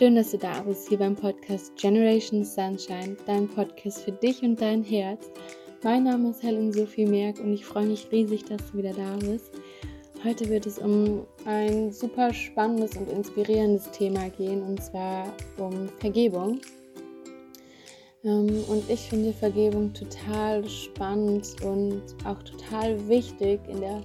Schön, 0.00 0.14
dass 0.14 0.30
du 0.30 0.38
da 0.38 0.62
bist, 0.62 0.88
hier 0.88 0.96
beim 0.96 1.14
Podcast 1.14 1.76
Generation 1.76 2.42
Sunshine, 2.42 3.18
dein 3.26 3.46
Podcast 3.46 4.02
für 4.02 4.12
dich 4.12 4.42
und 4.42 4.58
dein 4.58 4.82
Herz. 4.82 5.28
Mein 5.82 6.04
Name 6.04 6.30
ist 6.30 6.42
Helen 6.42 6.72
Sophie 6.72 7.04
Merck 7.04 7.38
und 7.38 7.52
ich 7.52 7.66
freue 7.66 7.84
mich 7.84 8.10
riesig, 8.10 8.46
dass 8.46 8.72
du 8.72 8.78
wieder 8.78 8.94
da 8.94 9.16
bist. 9.16 9.50
Heute 10.24 10.48
wird 10.48 10.64
es 10.64 10.78
um 10.78 11.26
ein 11.44 11.92
super 11.92 12.32
spannendes 12.32 12.96
und 12.96 13.10
inspirierendes 13.10 13.90
Thema 13.90 14.30
gehen, 14.30 14.62
und 14.62 14.82
zwar 14.82 15.26
um 15.58 15.90
Vergebung. 15.98 16.62
Ähm, 18.24 18.64
und 18.68 18.88
ich 18.88 19.00
finde 19.00 19.34
Vergebung 19.34 19.92
total 19.92 20.66
spannend 20.66 21.46
und 21.62 22.00
auch 22.24 22.42
total 22.42 23.06
wichtig 23.06 23.60
in 23.68 23.82
der 23.82 24.00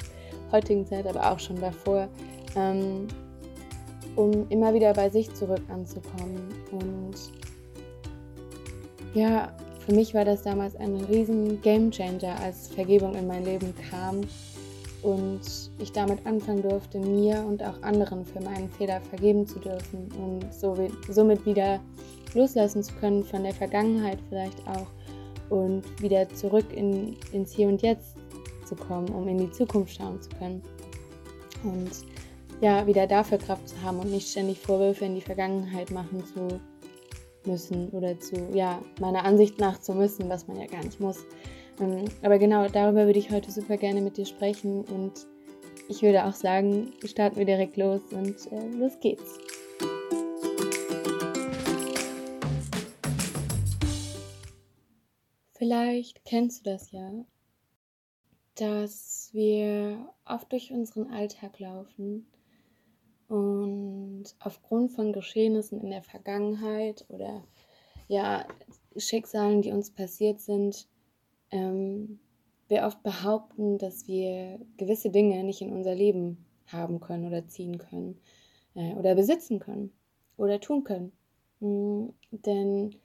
heutigen 0.51 0.85
Zeit, 0.85 1.07
aber 1.07 1.31
auch 1.31 1.39
schon 1.39 1.61
davor, 1.61 2.09
ähm, 2.57 3.07
um 4.15 4.47
immer 4.49 4.73
wieder 4.73 4.93
bei 4.93 5.09
sich 5.09 5.33
zurück 5.33 5.61
anzukommen. 5.69 6.53
Und 6.71 7.15
ja, 9.13 9.51
für 9.85 9.93
mich 9.93 10.13
war 10.13 10.25
das 10.25 10.43
damals 10.43 10.75
ein 10.75 10.95
riesen 10.95 11.61
Game 11.61 11.91
Changer, 11.91 12.39
als 12.41 12.67
Vergebung 12.67 13.15
in 13.15 13.27
mein 13.27 13.45
Leben 13.45 13.73
kam 13.89 14.21
und 15.03 15.41
ich 15.77 15.91
damit 15.91 16.25
anfangen 16.25 16.63
durfte, 16.63 16.97
mir 16.99 17.45
und 17.45 17.63
auch 17.63 17.81
anderen 17.83 18.25
für 18.25 18.41
meinen 18.41 18.69
Fehler 18.69 18.99
vergeben 19.01 19.45
zu 19.45 19.59
dürfen 19.59 20.09
und 20.17 20.51
so, 20.53 20.75
somit 21.09 21.45
wieder 21.45 21.79
loslassen 22.33 22.81
zu 22.81 22.93
können 22.95 23.23
von 23.23 23.43
der 23.43 23.53
Vergangenheit 23.53 24.17
vielleicht 24.29 24.59
auch 24.67 24.87
und 25.49 25.83
wieder 26.01 26.27
zurück 26.29 26.65
in, 26.73 27.15
ins 27.31 27.53
Hier 27.53 27.67
und 27.67 27.81
Jetzt 27.83 28.15
zu 28.65 28.75
kommen, 28.75 29.09
um 29.09 29.27
in 29.27 29.37
die 29.37 29.51
Zukunft 29.51 29.95
schauen 29.95 30.19
zu 30.21 30.29
können. 30.39 30.63
Und 31.63 31.91
ja, 32.61 32.87
wieder 32.87 33.07
dafür 33.07 33.37
Kraft 33.37 33.69
zu 33.69 33.81
haben 33.81 33.99
und 33.99 34.11
nicht 34.11 34.29
ständig 34.29 34.59
Vorwürfe 34.59 35.05
in 35.05 35.15
die 35.15 35.21
Vergangenheit 35.21 35.91
machen 35.91 36.23
zu 36.25 36.59
müssen 37.45 37.89
oder 37.89 38.19
zu, 38.19 38.35
ja, 38.53 38.81
meiner 38.99 39.23
Ansicht 39.23 39.59
nach 39.59 39.79
zu 39.79 39.93
müssen, 39.93 40.29
was 40.29 40.47
man 40.47 40.59
ja 40.59 40.65
gar 40.65 40.83
nicht 40.83 40.99
muss. 40.99 41.25
Ähm, 41.79 42.05
aber 42.21 42.39
genau 42.39 42.67
darüber 42.67 43.05
würde 43.05 43.19
ich 43.19 43.31
heute 43.31 43.51
super 43.51 43.77
gerne 43.77 44.01
mit 44.01 44.17
dir 44.17 44.25
sprechen 44.25 44.83
und 44.85 45.27
ich 45.89 46.01
würde 46.01 46.25
auch 46.25 46.33
sagen, 46.33 46.93
starten 47.03 47.37
wir 47.37 47.45
direkt 47.45 47.77
los 47.77 48.01
und 48.11 48.51
äh, 48.51 48.67
los 48.77 48.99
geht's. 48.99 49.37
Vielleicht 55.53 56.25
kennst 56.25 56.65
du 56.65 56.71
das 56.71 56.91
ja, 56.91 57.11
dass 58.55 59.29
wir 59.33 60.13
oft 60.25 60.51
durch 60.51 60.71
unseren 60.71 61.11
Alltag 61.11 61.59
laufen 61.59 62.25
und 63.27 64.25
aufgrund 64.39 64.91
von 64.91 65.13
Geschehnissen 65.13 65.81
in 65.81 65.89
der 65.89 66.03
Vergangenheit 66.03 67.05
oder 67.09 67.43
ja, 68.07 68.45
Schicksalen, 68.97 69.61
die 69.61 69.71
uns 69.71 69.91
passiert 69.91 70.39
sind, 70.39 70.87
ähm, 71.51 72.19
wir 72.67 72.83
oft 72.83 73.01
behaupten, 73.03 73.77
dass 73.77 74.07
wir 74.07 74.59
gewisse 74.77 75.09
Dinge 75.09 75.43
nicht 75.43 75.61
in 75.61 75.71
unser 75.71 75.95
Leben 75.95 76.45
haben 76.67 76.99
können 76.99 77.27
oder 77.27 77.47
ziehen 77.47 77.77
können 77.77 78.19
äh, 78.73 78.93
oder 78.95 79.15
besitzen 79.15 79.59
können 79.59 79.91
oder 80.37 80.59
tun 80.59 80.83
können. 80.83 81.11
Mhm, 81.59 82.13
denn 82.31 82.95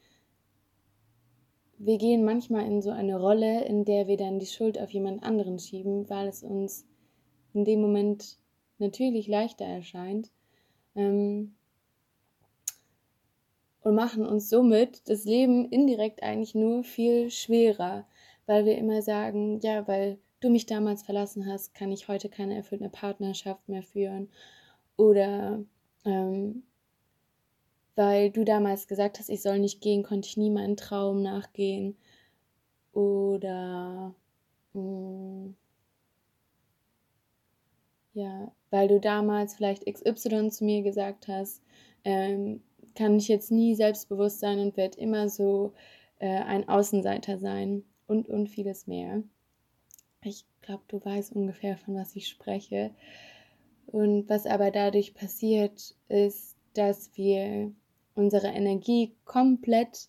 wir 1.78 1.98
gehen 1.98 2.24
manchmal 2.24 2.66
in 2.66 2.82
so 2.82 2.90
eine 2.90 3.18
Rolle, 3.18 3.64
in 3.64 3.84
der 3.84 4.06
wir 4.06 4.16
dann 4.16 4.38
die 4.38 4.46
Schuld 4.46 4.78
auf 4.78 4.90
jemand 4.90 5.22
anderen 5.22 5.58
schieben, 5.58 6.08
weil 6.10 6.28
es 6.28 6.42
uns 6.42 6.86
in 7.54 7.64
dem 7.64 7.80
Moment 7.80 8.38
natürlich 8.80 9.28
leichter 9.28 9.64
erscheint. 9.64 10.30
Ähm, 10.96 11.54
und 13.82 13.94
machen 13.94 14.26
uns 14.26 14.50
somit 14.50 15.08
das 15.08 15.24
Leben 15.24 15.68
indirekt 15.70 16.22
eigentlich 16.22 16.54
nur 16.54 16.84
viel 16.84 17.30
schwerer, 17.30 18.06
weil 18.46 18.66
wir 18.66 18.76
immer 18.76 19.00
sagen, 19.02 19.60
ja, 19.60 19.86
weil 19.88 20.18
du 20.40 20.50
mich 20.50 20.66
damals 20.66 21.02
verlassen 21.02 21.46
hast, 21.46 21.74
kann 21.74 21.92
ich 21.92 22.08
heute 22.08 22.28
keine 22.28 22.56
erfüllte 22.56 22.88
Partnerschaft 22.88 23.68
mehr 23.68 23.82
führen. 23.82 24.28
Oder 24.96 25.60
ähm, 26.04 26.62
weil 27.96 28.30
du 28.30 28.44
damals 28.44 28.88
gesagt 28.88 29.18
hast, 29.18 29.28
ich 29.28 29.42
soll 29.42 29.58
nicht 29.58 29.80
gehen, 29.80 30.02
konnte 30.02 30.28
ich 30.28 30.36
nie 30.36 30.50
meinen 30.50 30.76
Traum 30.76 31.22
nachgehen. 31.22 31.96
Oder 32.92 34.14
mh, 34.72 34.80
mm, 34.82 35.56
ja, 38.12 38.52
weil 38.70 38.88
du 38.88 39.00
damals 39.00 39.54
vielleicht 39.54 39.86
XY 39.86 40.50
zu 40.50 40.64
mir 40.64 40.82
gesagt 40.82 41.28
hast, 41.28 41.62
ähm, 42.04 42.62
kann 42.94 43.16
ich 43.16 43.28
jetzt 43.28 43.50
nie 43.50 43.74
selbstbewusst 43.74 44.40
sein 44.40 44.58
und 44.58 44.76
werde 44.76 44.98
immer 44.98 45.28
so 45.28 45.72
äh, 46.18 46.26
ein 46.28 46.68
Außenseiter 46.68 47.38
sein 47.38 47.84
und, 48.06 48.28
und 48.28 48.48
vieles 48.48 48.86
mehr. 48.86 49.22
Ich 50.22 50.44
glaube, 50.62 50.82
du 50.88 51.02
weißt 51.02 51.32
ungefähr, 51.32 51.76
von 51.76 51.94
was 51.94 52.16
ich 52.16 52.28
spreche. 52.28 52.90
Und 53.86 54.28
was 54.28 54.46
aber 54.46 54.70
dadurch 54.70 55.14
passiert, 55.14 55.94
ist, 56.08 56.56
dass 56.74 57.16
wir 57.16 57.72
unsere 58.14 58.48
Energie 58.48 59.14
komplett 59.24 60.08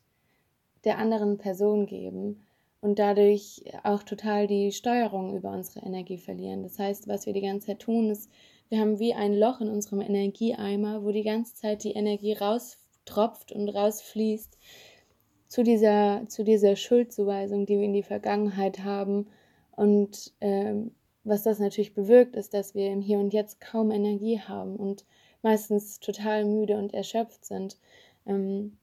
der 0.84 0.97
anderen 0.97 1.38
Person 1.38 1.85
geben 1.85 2.44
und 2.81 2.97
dadurch 2.97 3.63
auch 3.83 4.03
total 4.03 4.47
die 4.47 4.71
Steuerung 4.71 5.35
über 5.37 5.51
unsere 5.51 5.85
Energie 5.85 6.17
verlieren. 6.17 6.63
Das 6.63 6.79
heißt, 6.79 7.07
was 7.07 7.25
wir 7.25 7.33
die 7.33 7.41
ganze 7.41 7.67
Zeit 7.67 7.79
tun, 7.79 8.09
ist, 8.09 8.29
wir 8.69 8.79
haben 8.79 8.99
wie 8.99 9.13
ein 9.13 9.33
Loch 9.33 9.61
in 9.61 9.69
unserem 9.69 10.01
Energieeimer, 10.01 11.03
wo 11.03 11.11
die 11.11 11.23
ganze 11.23 11.53
Zeit 11.55 11.83
die 11.83 11.91
Energie 11.91 12.33
raustropft 12.33 13.51
und 13.51 13.69
rausfließt 13.69 14.57
zu 15.47 15.63
dieser, 15.63 16.23
zu 16.27 16.43
dieser 16.43 16.75
Schuldzuweisung, 16.75 17.65
die 17.65 17.77
wir 17.77 17.83
in 17.83 17.93
die 17.93 18.03
Vergangenheit 18.03 18.79
haben. 18.79 19.27
Und 19.71 20.33
ähm, 20.39 20.91
was 21.23 21.43
das 21.43 21.59
natürlich 21.59 21.93
bewirkt, 21.93 22.35
ist, 22.35 22.53
dass 22.53 22.73
wir 22.73 22.89
im 22.91 23.01
Hier 23.01 23.19
und 23.19 23.33
Jetzt 23.33 23.59
kaum 23.59 23.91
Energie 23.91 24.39
haben 24.39 24.75
und 24.77 25.05
meistens 25.41 25.99
total 25.99 26.45
müde 26.45 26.77
und 26.77 26.93
erschöpft 26.93 27.45
sind. 27.45 27.77
Ähm, 28.25 28.77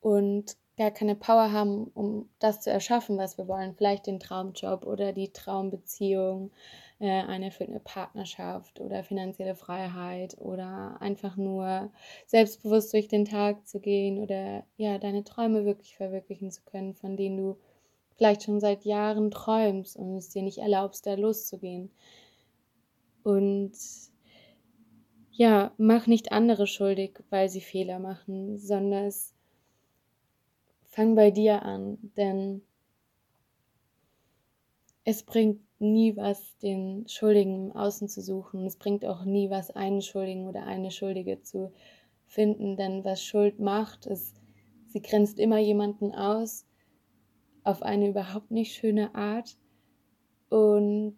und 0.00 0.56
gar 0.80 0.90
keine 0.90 1.14
Power 1.14 1.52
haben, 1.52 1.88
um 1.92 2.30
das 2.38 2.62
zu 2.62 2.70
erschaffen, 2.70 3.18
was 3.18 3.36
wir 3.36 3.46
wollen. 3.46 3.74
Vielleicht 3.74 4.06
den 4.06 4.18
Traumjob 4.18 4.86
oder 4.86 5.12
die 5.12 5.30
Traumbeziehung, 5.30 6.52
äh, 7.00 7.22
eine 7.22 7.46
erfüllte 7.46 7.80
Partnerschaft 7.80 8.80
oder 8.80 9.04
finanzielle 9.04 9.54
Freiheit 9.54 10.38
oder 10.38 10.96
einfach 10.98 11.36
nur 11.36 11.92
selbstbewusst 12.24 12.94
durch 12.94 13.08
den 13.08 13.26
Tag 13.26 13.68
zu 13.68 13.78
gehen 13.78 14.20
oder 14.20 14.64
ja, 14.78 14.96
deine 14.96 15.22
Träume 15.22 15.66
wirklich 15.66 15.96
verwirklichen 15.96 16.50
zu 16.50 16.62
können, 16.64 16.94
von 16.94 17.14
denen 17.18 17.36
du 17.36 17.58
vielleicht 18.16 18.44
schon 18.44 18.58
seit 18.58 18.86
Jahren 18.86 19.30
träumst 19.30 19.98
und 19.98 20.16
es 20.16 20.30
dir 20.30 20.42
nicht 20.42 20.58
erlaubst, 20.58 21.04
da 21.04 21.12
loszugehen. 21.12 21.90
Und 23.22 23.72
ja, 25.30 25.72
mach 25.76 26.06
nicht 26.06 26.32
andere 26.32 26.66
schuldig, 26.66 27.22
weil 27.28 27.50
sie 27.50 27.60
Fehler 27.60 27.98
machen, 27.98 28.58
sondern 28.58 29.04
es 29.04 29.34
Fang 30.90 31.14
bei 31.14 31.30
dir 31.30 31.62
an, 31.62 31.98
denn 32.16 32.62
es 35.04 35.22
bringt 35.22 35.60
nie 35.78 36.16
was, 36.16 36.58
den 36.58 37.06
Schuldigen 37.08 37.70
im 37.70 37.76
Außen 37.76 38.08
zu 38.08 38.20
suchen. 38.20 38.66
Es 38.66 38.76
bringt 38.76 39.04
auch 39.04 39.24
nie 39.24 39.50
was, 39.50 39.70
einen 39.70 40.02
Schuldigen 40.02 40.48
oder 40.48 40.66
eine 40.66 40.90
Schuldige 40.90 41.42
zu 41.42 41.72
finden, 42.26 42.76
denn 42.76 43.04
was 43.04 43.22
Schuld 43.22 43.60
macht, 43.60 44.06
ist, 44.06 44.40
sie 44.88 45.00
grenzt 45.00 45.38
immer 45.38 45.58
jemanden 45.58 46.12
aus 46.12 46.66
auf 47.62 47.82
eine 47.82 48.08
überhaupt 48.08 48.50
nicht 48.50 48.74
schöne 48.74 49.14
Art 49.14 49.56
und 50.48 51.16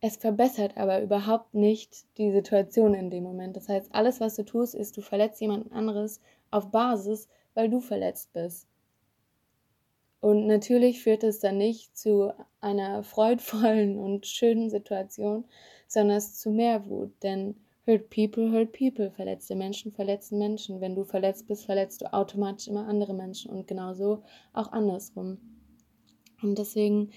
es 0.00 0.16
verbessert 0.18 0.76
aber 0.76 1.00
überhaupt 1.00 1.54
nicht 1.54 2.06
die 2.18 2.32
Situation 2.32 2.92
in 2.92 3.08
dem 3.10 3.22
Moment. 3.22 3.56
Das 3.56 3.68
heißt, 3.68 3.94
alles, 3.94 4.20
was 4.20 4.34
du 4.34 4.44
tust, 4.44 4.74
ist, 4.74 4.96
du 4.96 5.00
verletzt 5.00 5.40
jemanden 5.40 5.72
anderes 5.72 6.20
auf 6.50 6.70
Basis 6.72 7.28
weil 7.54 7.70
du 7.70 7.80
verletzt 7.80 8.32
bist. 8.32 8.68
Und 10.20 10.46
natürlich 10.46 11.02
führt 11.02 11.22
es 11.22 11.38
dann 11.40 11.58
nicht 11.58 11.96
zu 11.96 12.32
einer 12.60 13.02
freudvollen 13.04 13.98
und 13.98 14.26
schönen 14.26 14.70
Situation, 14.70 15.44
sondern 15.86 16.16
es 16.16 16.38
zu 16.40 16.50
mehr 16.50 16.86
Wut. 16.86 17.12
Denn 17.22 17.56
hurt 17.86 18.08
people, 18.10 18.50
hurt 18.50 18.72
people. 18.72 19.10
Verletzte 19.10 19.54
Menschen 19.54 19.92
verletzen 19.92 20.38
Menschen. 20.38 20.80
Wenn 20.80 20.94
du 20.94 21.04
verletzt 21.04 21.46
bist, 21.46 21.66
verletzt 21.66 22.00
du 22.00 22.12
automatisch 22.12 22.68
immer 22.68 22.88
andere 22.88 23.12
Menschen 23.12 23.50
und 23.50 23.66
genauso 23.66 24.22
auch 24.52 24.72
andersrum. 24.72 25.38
Und 26.42 26.58
deswegen 26.58 27.10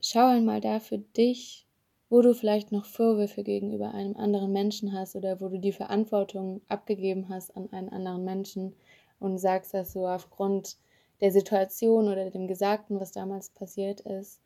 schau 0.00 0.26
einmal 0.26 0.60
da 0.60 0.80
für 0.80 0.98
dich, 0.98 1.66
wo 2.08 2.20
du 2.20 2.34
vielleicht 2.34 2.72
noch 2.72 2.84
Vorwürfe 2.84 3.42
gegenüber 3.42 3.94
einem 3.94 4.16
anderen 4.16 4.52
Menschen 4.52 4.92
hast 4.92 5.16
oder 5.16 5.40
wo 5.40 5.48
du 5.48 5.58
die 5.58 5.72
Verantwortung 5.72 6.60
abgegeben 6.68 7.28
hast 7.28 7.56
an 7.56 7.72
einen 7.72 7.88
anderen 7.88 8.24
Menschen 8.24 8.74
und 9.22 9.38
sagst, 9.38 9.74
dass 9.74 9.92
du 9.92 10.06
aufgrund 10.06 10.76
der 11.20 11.32
Situation 11.32 12.08
oder 12.08 12.30
dem 12.30 12.48
Gesagten, 12.48 13.00
was 13.00 13.12
damals 13.12 13.50
passiert 13.50 14.00
ist, 14.00 14.40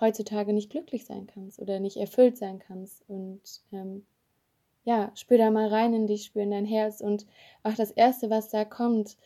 heutzutage 0.00 0.52
nicht 0.52 0.70
glücklich 0.70 1.04
sein 1.04 1.26
kannst 1.26 1.60
oder 1.60 1.80
nicht 1.80 1.96
erfüllt 1.96 2.36
sein 2.36 2.58
kannst. 2.58 3.04
Und 3.08 3.62
ähm, 3.72 4.04
ja, 4.84 5.12
spür 5.14 5.38
da 5.38 5.50
mal 5.50 5.68
rein 5.68 5.94
in 5.94 6.06
dich, 6.06 6.24
spür 6.24 6.42
in 6.42 6.50
dein 6.50 6.66
Herz 6.66 7.00
und 7.00 7.26
auch 7.62 7.74
das 7.74 7.90
Erste, 7.90 8.30
was 8.30 8.48
da 8.48 8.64
kommt, 8.64 9.16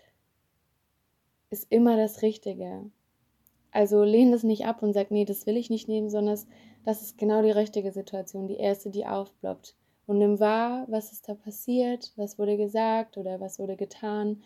ist 1.50 1.66
immer 1.70 1.96
das 1.96 2.22
Richtige. 2.22 2.90
Also 3.70 4.02
lehn 4.02 4.32
das 4.32 4.42
nicht 4.42 4.66
ab 4.66 4.82
und 4.82 4.92
sag, 4.92 5.10
nee, 5.10 5.24
das 5.24 5.46
will 5.46 5.56
ich 5.56 5.70
nicht 5.70 5.88
nehmen, 5.88 6.10
sondern 6.10 6.38
das 6.84 7.02
ist 7.02 7.18
genau 7.18 7.42
die 7.42 7.50
richtige 7.50 7.92
Situation, 7.92 8.48
die 8.48 8.56
erste, 8.56 8.90
die 8.90 9.06
aufploppt. 9.06 9.74
Und 10.06 10.18
nimm 10.18 10.40
wahr, 10.40 10.86
was 10.88 11.12
ist 11.12 11.28
da 11.28 11.34
passiert, 11.34 12.12
was 12.16 12.38
wurde 12.38 12.56
gesagt 12.56 13.18
oder 13.18 13.40
was 13.40 13.58
wurde 13.58 13.76
getan. 13.76 14.42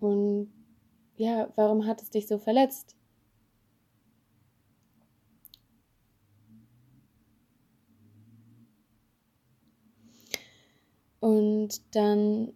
Und 0.00 0.50
ja, 1.16 1.52
warum 1.56 1.86
hat 1.86 2.02
es 2.02 2.10
dich 2.10 2.26
so 2.26 2.38
verletzt? 2.38 2.96
Und 11.20 11.94
dann 11.94 12.54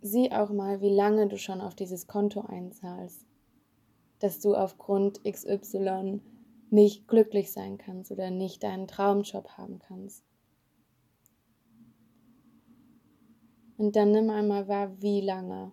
sieh 0.00 0.30
auch 0.30 0.50
mal, 0.50 0.80
wie 0.80 0.94
lange 0.94 1.26
du 1.26 1.36
schon 1.36 1.60
auf 1.60 1.74
dieses 1.74 2.06
Konto 2.06 2.40
einzahlst, 2.42 3.26
dass 4.20 4.40
du 4.40 4.54
aufgrund 4.54 5.24
XY 5.24 6.20
nicht 6.70 7.08
glücklich 7.08 7.52
sein 7.52 7.78
kannst 7.78 8.12
oder 8.12 8.30
nicht 8.30 8.62
deinen 8.62 8.86
Traumjob 8.86 9.50
haben 9.58 9.80
kannst. 9.80 10.24
Und 13.76 13.96
dann 13.96 14.12
nimm 14.12 14.30
einmal 14.30 14.68
wahr, 14.68 15.02
wie 15.02 15.20
lange 15.20 15.72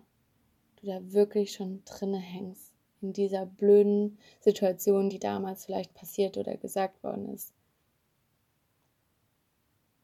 du 0.80 0.86
da 0.86 1.12
wirklich 1.12 1.52
schon 1.52 1.82
drinne 1.84 2.18
hängst 2.18 2.72
in 3.00 3.12
dieser 3.12 3.46
blöden 3.46 4.18
Situation, 4.40 5.08
die 5.08 5.18
damals 5.18 5.64
vielleicht 5.64 5.94
passiert 5.94 6.36
oder 6.36 6.56
gesagt 6.56 7.02
worden 7.02 7.32
ist. 7.32 7.54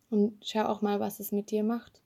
Und 0.09 0.45
schau 0.47 0.65
auch 0.67 0.83
mal, 0.83 1.01
was 1.01 1.21
es 1.21 1.33
mit 1.33 1.51
dir 1.51 1.63
macht. 1.63 2.01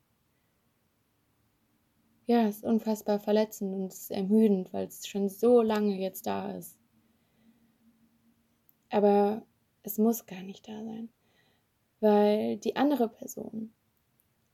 Ja, 2.27 2.47
es 2.47 2.59
ist 2.59 2.65
unfassbar 2.65 3.19
verletzend 3.19 3.75
und 3.75 3.93
es 3.93 4.03
ist 4.03 4.11
ermüdend, 4.11 4.73
weil 4.73 4.87
es 4.87 5.07
schon 5.07 5.29
so 5.29 5.63
lange 5.63 5.97
jetzt 5.97 6.27
da 6.27 6.53
ist. 6.53 6.77
Aber 8.89 9.43
es 9.83 9.99
muss 9.99 10.27
gar 10.27 10.43
nicht 10.43 10.69
da 10.69 10.85
sein, 10.85 11.09
weil 12.01 12.57
die 12.57 12.77
andere 12.77 13.09
Person 13.09 13.73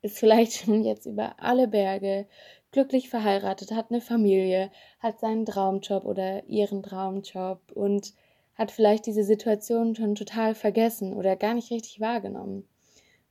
ist 0.02 0.18
vielleicht 0.18 0.52
schon 0.64 0.84
jetzt 0.84 1.06
über 1.06 1.38
alle 1.40 1.68
Berge 1.68 2.26
glücklich 2.76 3.08
verheiratet, 3.08 3.72
hat 3.72 3.86
eine 3.90 4.02
Familie, 4.02 4.70
hat 4.98 5.18
seinen 5.18 5.46
Traumjob 5.46 6.04
oder 6.04 6.44
ihren 6.46 6.82
Traumjob 6.82 7.72
und 7.72 8.12
hat 8.54 8.70
vielleicht 8.70 9.06
diese 9.06 9.24
Situation 9.24 9.94
schon 9.94 10.14
total 10.14 10.54
vergessen 10.54 11.14
oder 11.14 11.36
gar 11.36 11.54
nicht 11.54 11.70
richtig 11.70 12.00
wahrgenommen. 12.00 12.68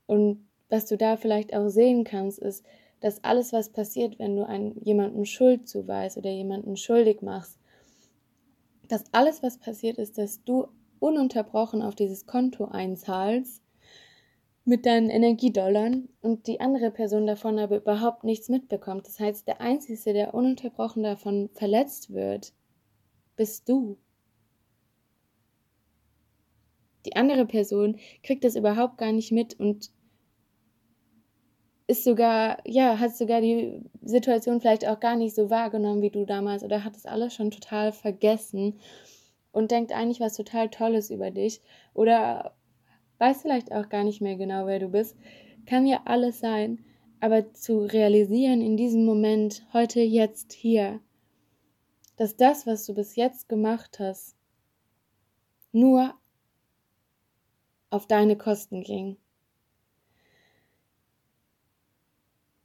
Und 0.06 0.48
was 0.68 0.86
du 0.86 0.96
da 0.96 1.16
vielleicht 1.16 1.54
auch 1.54 1.68
sehen 1.68 2.02
kannst, 2.02 2.40
ist, 2.40 2.64
dass 2.98 3.22
alles, 3.22 3.52
was 3.52 3.68
passiert, 3.68 4.18
wenn 4.18 4.34
du 4.34 4.44
einem, 4.44 4.80
jemandem 4.82 5.24
Schuld 5.24 5.68
zuweist 5.68 6.16
oder 6.16 6.30
jemanden 6.30 6.76
schuldig 6.76 7.22
machst, 7.22 7.56
dass 8.88 9.04
alles, 9.12 9.44
was 9.44 9.58
passiert 9.58 9.98
ist, 9.98 10.18
dass 10.18 10.42
du 10.42 10.66
ununterbrochen 10.98 11.82
auf 11.82 11.94
dieses 11.94 12.26
Konto 12.26 12.64
einzahlst 12.64 13.62
mit 14.66 14.84
deinen 14.84 15.10
Energiedollern 15.10 16.08
und 16.22 16.48
die 16.48 16.60
andere 16.60 16.90
Person 16.90 17.24
davon 17.26 17.60
aber 17.60 17.76
überhaupt 17.76 18.24
nichts 18.24 18.48
mitbekommt. 18.48 19.06
Das 19.06 19.20
heißt, 19.20 19.46
der 19.46 19.60
Einzige, 19.60 20.12
der 20.12 20.34
ununterbrochen 20.34 21.04
davon 21.04 21.48
verletzt 21.54 22.12
wird, 22.12 22.52
bist 23.36 23.68
du. 23.68 23.96
Die 27.06 27.14
andere 27.14 27.46
Person 27.46 27.96
kriegt 28.24 28.42
das 28.42 28.56
überhaupt 28.56 28.98
gar 28.98 29.12
nicht 29.12 29.30
mit 29.30 29.58
und 29.60 29.92
ist 31.86 32.02
sogar, 32.02 32.58
ja, 32.66 32.98
hat 32.98 33.16
sogar 33.16 33.40
die 33.40 33.84
Situation 34.02 34.60
vielleicht 34.60 34.84
auch 34.88 34.98
gar 34.98 35.14
nicht 35.14 35.36
so 35.36 35.48
wahrgenommen 35.48 36.02
wie 36.02 36.10
du 36.10 36.24
damals 36.24 36.64
oder 36.64 36.82
hat 36.82 36.96
das 36.96 37.06
alles 37.06 37.32
schon 37.34 37.52
total 37.52 37.92
vergessen 37.92 38.80
und 39.52 39.70
denkt 39.70 39.92
eigentlich 39.92 40.18
was 40.18 40.34
total 40.34 40.68
Tolles 40.70 41.10
über 41.10 41.30
dich 41.30 41.62
oder 41.94 42.55
weiß 43.18 43.42
vielleicht 43.42 43.72
auch 43.72 43.88
gar 43.88 44.04
nicht 44.04 44.20
mehr 44.20 44.36
genau, 44.36 44.66
wer 44.66 44.78
du 44.78 44.88
bist. 44.88 45.16
Kann 45.66 45.86
ja 45.86 46.02
alles 46.04 46.40
sein, 46.40 46.84
aber 47.20 47.52
zu 47.52 47.80
realisieren 47.80 48.60
in 48.60 48.76
diesem 48.76 49.04
Moment, 49.04 49.66
heute, 49.72 50.00
jetzt, 50.00 50.52
hier, 50.52 51.00
dass 52.16 52.36
das, 52.36 52.66
was 52.66 52.86
du 52.86 52.94
bis 52.94 53.16
jetzt 53.16 53.48
gemacht 53.48 53.98
hast, 53.98 54.36
nur 55.72 56.14
auf 57.90 58.06
deine 58.06 58.36
Kosten 58.36 58.82
ging. 58.82 59.16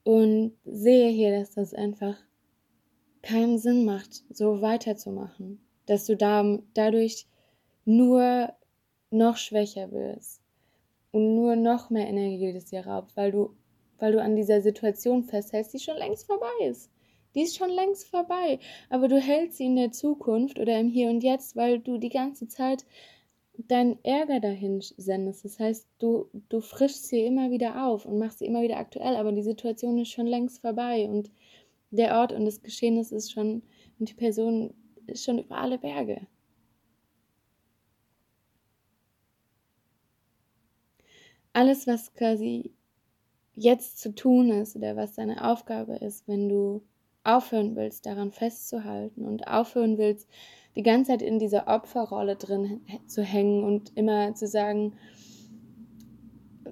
Und 0.03 0.53
sehe 0.65 1.09
hier, 1.09 1.37
dass 1.37 1.51
das 1.51 1.73
einfach 1.73 2.17
keinen 3.21 3.59
Sinn 3.59 3.85
macht, 3.85 4.23
so 4.33 4.61
weiterzumachen, 4.61 5.61
dass 5.85 6.05
du 6.05 6.17
da, 6.17 6.57
dadurch 6.73 7.27
nur 7.85 8.53
noch 9.11 9.37
schwächer 9.37 9.91
wirst 9.91 10.40
und 11.11 11.35
nur 11.35 11.55
noch 11.55 11.89
mehr 11.89 12.07
Energie 12.07 12.53
das 12.53 12.65
dir 12.65 12.85
raubt, 12.85 13.15
weil 13.15 13.31
du, 13.31 13.55
weil 13.99 14.11
du 14.11 14.21
an 14.21 14.35
dieser 14.35 14.61
Situation 14.61 15.23
festhältst, 15.23 15.73
die 15.73 15.79
schon 15.79 15.97
längst 15.97 16.25
vorbei 16.25 16.65
ist. 16.69 16.89
Die 17.35 17.43
ist 17.43 17.57
schon 17.57 17.69
längst 17.69 18.07
vorbei, 18.09 18.59
aber 18.89 19.07
du 19.07 19.17
hältst 19.17 19.57
sie 19.57 19.65
in 19.65 19.77
der 19.77 19.91
Zukunft 19.91 20.59
oder 20.59 20.79
im 20.79 20.89
Hier 20.89 21.09
und 21.09 21.23
Jetzt, 21.23 21.55
weil 21.55 21.79
du 21.79 21.97
die 21.97 22.09
ganze 22.09 22.47
Zeit 22.47 22.85
deinen 23.67 24.03
Ärger 24.03 24.39
dahin 24.39 24.81
sendest. 24.81 25.45
Das 25.45 25.59
heißt, 25.59 25.87
du, 25.99 26.29
du 26.49 26.61
frischst 26.61 27.07
sie 27.07 27.25
immer 27.25 27.51
wieder 27.51 27.87
auf 27.87 28.05
und 28.05 28.17
machst 28.17 28.39
sie 28.39 28.45
immer 28.45 28.61
wieder 28.61 28.77
aktuell, 28.77 29.15
aber 29.15 29.31
die 29.31 29.43
Situation 29.43 29.97
ist 29.97 30.09
schon 30.09 30.27
längst 30.27 30.61
vorbei 30.61 31.07
und 31.07 31.31
der 31.91 32.19
Ort 32.19 32.31
und 32.31 32.45
das 32.45 32.61
Geschehnis 32.61 33.11
ist 33.11 33.31
schon 33.31 33.61
und 33.99 34.09
die 34.09 34.13
Person 34.13 34.73
ist 35.07 35.23
schon 35.23 35.39
über 35.39 35.57
alle 35.57 35.77
Berge. 35.77 36.27
Alles, 41.53 41.87
was 41.87 42.13
quasi 42.13 42.71
jetzt 43.53 43.99
zu 43.99 44.15
tun 44.15 44.49
ist 44.49 44.75
oder 44.75 44.95
was 44.95 45.15
deine 45.15 45.49
Aufgabe 45.49 45.95
ist, 45.95 46.27
wenn 46.27 46.47
du 46.47 46.81
aufhören 47.23 47.75
willst, 47.75 48.05
daran 48.05 48.31
festzuhalten 48.31 49.25
und 49.25 49.47
aufhören 49.47 49.97
willst, 49.97 50.27
die 50.75 50.83
ganze 50.83 51.11
Zeit 51.11 51.21
in 51.21 51.39
dieser 51.39 51.67
Opferrolle 51.67 52.35
drin 52.35 52.81
zu 53.05 53.23
hängen 53.23 53.63
und 53.63 53.95
immer 53.95 54.33
zu 54.33 54.47
sagen, 54.47 54.93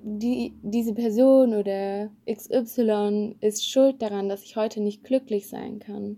die, 0.02 0.54
diese 0.62 0.94
Person 0.94 1.54
oder 1.54 2.10
XY 2.32 3.36
ist 3.42 3.70
schuld 3.70 4.02
daran, 4.02 4.30
dass 4.30 4.44
ich 4.44 4.56
heute 4.56 4.82
nicht 4.82 5.04
glücklich 5.04 5.50
sein 5.50 5.80
kann. 5.80 6.18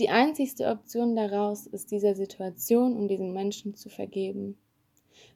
Die 0.00 0.08
einzigste 0.08 0.66
Option 0.66 1.14
daraus 1.14 1.66
ist, 1.66 1.92
dieser 1.92 2.14
Situation 2.14 2.96
und 2.96 3.08
diesem 3.08 3.32
Menschen 3.32 3.74
zu 3.74 3.88
vergeben. 3.88 4.56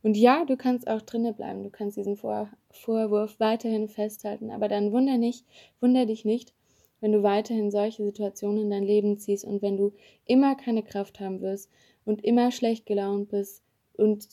Und 0.02 0.16
ja, 0.16 0.45
du 0.45 0.56
kannst 0.56 0.88
auch 0.88 1.02
drinne 1.02 1.33
bleiben, 1.33 1.62
du 1.62 1.71
kannst 1.71 1.97
diesen 1.97 2.16
Vor 2.16 2.49
Vorwurf 2.71 3.40
weiterhin 3.40 3.88
festhalten, 3.88 4.50
aber 4.50 4.68
dann 4.68 4.92
wunder 4.92 5.18
nicht, 5.18 5.45
wunder 5.80 6.06
dich 6.06 6.25
nicht, 6.25 6.52
wenn 7.00 7.12
du 7.12 7.23
weiterhin 7.23 7.71
solche 7.71 8.04
Situationen 8.04 8.64
in 8.64 8.71
dein 8.71 8.85
Leben 8.85 9.18
ziehst 9.18 9.45
und 9.45 9.62
wenn 9.62 9.76
du 9.76 9.92
immer 10.26 10.54
keine 10.56 10.83
Kraft 10.83 11.21
haben 11.21 11.40
wirst 11.40 11.71
und 12.04 12.25
immer 12.25 12.50
schlecht 12.52 12.87
gelaunt 12.87 13.28
bist 13.30 13.62
und 13.97 14.28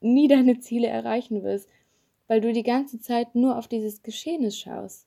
nie 0.00 0.28
deine 0.28 0.60
Ziele 0.60 0.88
erreichen 0.88 1.42
wirst, 1.42 1.68
weil 2.26 2.40
du 2.40 2.52
die 2.52 2.62
ganze 2.62 3.00
Zeit 3.00 3.34
nur 3.34 3.58
auf 3.58 3.68
dieses 3.68 4.02
Geschehnis 4.02 4.58
schaust. 4.58 5.06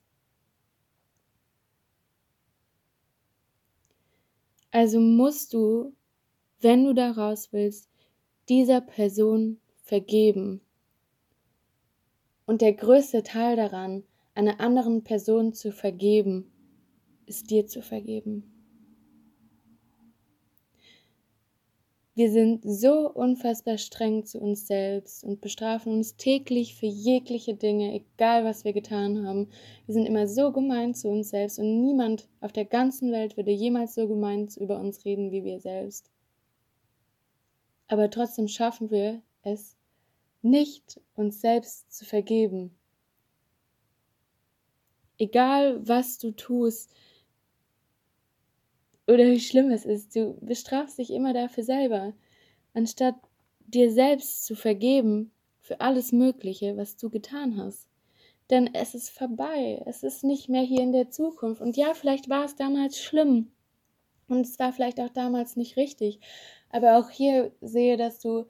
Also 4.70 5.00
musst 5.00 5.54
du, 5.54 5.92
wenn 6.60 6.84
du 6.84 6.94
da 6.94 7.10
raus 7.12 7.48
willst, 7.52 7.88
dieser 8.48 8.80
Person 8.80 9.60
vergeben. 9.82 10.60
Und 12.46 12.62
der 12.62 12.72
größte 12.72 13.22
Teil 13.22 13.56
daran 13.56 14.04
einer 14.34 14.60
anderen 14.60 15.02
Person 15.02 15.52
zu 15.52 15.72
vergeben, 15.72 16.50
ist 17.26 17.50
dir 17.50 17.66
zu 17.66 17.82
vergeben. 17.82 18.58
Wir 22.18 22.32
sind 22.32 22.62
so 22.64 23.08
unfassbar 23.12 23.78
streng 23.78 24.24
zu 24.24 24.40
uns 24.40 24.66
selbst 24.66 25.22
und 25.22 25.40
bestrafen 25.40 25.92
uns 25.92 26.16
täglich 26.16 26.74
für 26.74 26.86
jegliche 26.86 27.54
Dinge, 27.54 27.94
egal 27.94 28.44
was 28.44 28.64
wir 28.64 28.72
getan 28.72 29.24
haben. 29.24 29.50
Wir 29.86 29.94
sind 29.94 30.06
immer 30.06 30.26
so 30.26 30.50
gemein 30.50 30.94
zu 30.94 31.06
uns 31.08 31.30
selbst 31.30 31.60
und 31.60 31.80
niemand 31.80 32.28
auf 32.40 32.50
der 32.50 32.64
ganzen 32.64 33.12
Welt 33.12 33.36
würde 33.36 33.52
jemals 33.52 33.94
so 33.94 34.08
gemein 34.08 34.48
über 34.56 34.80
uns 34.80 35.04
reden 35.04 35.30
wie 35.30 35.44
wir 35.44 35.60
selbst. 35.60 36.10
Aber 37.88 38.10
trotzdem 38.10 38.48
schaffen 38.48 38.90
wir 38.90 39.22
es 39.42 39.76
nicht, 40.42 41.00
uns 41.14 41.40
selbst 41.40 41.92
zu 41.92 42.04
vergeben 42.04 42.78
egal 45.18 45.86
was 45.86 46.18
du 46.18 46.30
tust 46.30 46.90
oder 49.06 49.26
wie 49.26 49.40
schlimm 49.40 49.70
es 49.70 49.84
ist, 49.84 50.14
du 50.14 50.38
bestrafst 50.40 50.98
dich 50.98 51.10
immer 51.10 51.32
dafür 51.32 51.64
selber. 51.64 52.14
Anstatt 52.74 53.14
dir 53.66 53.90
selbst 53.90 54.44
zu 54.44 54.54
vergeben 54.54 55.32
für 55.60 55.80
alles 55.80 56.12
Mögliche, 56.12 56.76
was 56.76 56.96
du 56.96 57.10
getan 57.10 57.56
hast. 57.56 57.88
Denn 58.50 58.70
es 58.74 58.94
ist 58.94 59.10
vorbei, 59.10 59.82
es 59.86 60.02
ist 60.02 60.24
nicht 60.24 60.48
mehr 60.48 60.62
hier 60.62 60.82
in 60.82 60.92
der 60.92 61.10
Zukunft. 61.10 61.60
Und 61.60 61.76
ja, 61.76 61.92
vielleicht 61.94 62.28
war 62.28 62.44
es 62.44 62.56
damals 62.56 62.98
schlimm 62.98 63.50
und 64.28 64.40
es 64.40 64.58
war 64.58 64.72
vielleicht 64.72 65.00
auch 65.00 65.08
damals 65.08 65.56
nicht 65.56 65.76
richtig, 65.76 66.20
aber 66.70 66.98
auch 66.98 67.10
hier 67.10 67.52
sehe, 67.60 67.96
dass 67.96 68.20
du 68.20 68.46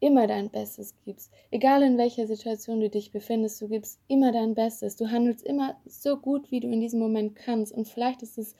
immer 0.00 0.26
dein 0.26 0.50
Bestes 0.50 0.94
gibst. 1.04 1.32
Egal 1.50 1.82
in 1.82 1.98
welcher 1.98 2.26
Situation 2.26 2.80
du 2.80 2.88
dich 2.88 3.10
befindest, 3.10 3.60
du 3.60 3.68
gibst 3.68 4.00
immer 4.06 4.32
dein 4.32 4.54
Bestes. 4.54 4.96
Du 4.96 5.10
handelst 5.10 5.44
immer 5.44 5.76
so 5.86 6.16
gut, 6.16 6.50
wie 6.50 6.60
du 6.60 6.68
in 6.68 6.80
diesem 6.80 7.00
Moment 7.00 7.34
kannst. 7.34 7.72
Und 7.72 7.88
vielleicht 7.88 8.22
ist 8.22 8.38
es 8.38 8.54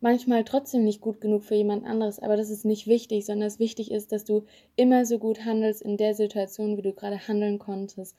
manchmal 0.00 0.44
trotzdem 0.44 0.84
nicht 0.84 1.00
gut 1.00 1.20
genug 1.20 1.42
für 1.42 1.54
jemand 1.54 1.86
anderes, 1.86 2.18
aber 2.18 2.36
das 2.36 2.50
ist 2.50 2.66
nicht 2.66 2.86
wichtig, 2.86 3.24
sondern 3.24 3.46
es 3.46 3.58
wichtig 3.58 3.90
ist, 3.90 4.12
dass 4.12 4.24
du 4.24 4.44
immer 4.76 5.06
so 5.06 5.18
gut 5.18 5.44
handelst 5.44 5.80
in 5.80 5.96
der 5.96 6.14
Situation, 6.14 6.76
wie 6.76 6.82
du 6.82 6.92
gerade 6.92 7.26
handeln 7.26 7.58
konntest. 7.58 8.16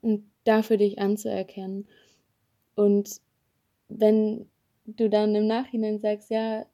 Und 0.00 0.30
dafür 0.44 0.76
dich 0.76 0.98
anzuerkennen. 0.98 1.86
Und 2.76 3.20
wenn 3.88 4.48
du 4.96 5.08
dann 5.08 5.34
im 5.34 5.46
Nachhinein 5.46 5.98
sagst, 5.98 6.30
ja, 6.30 6.66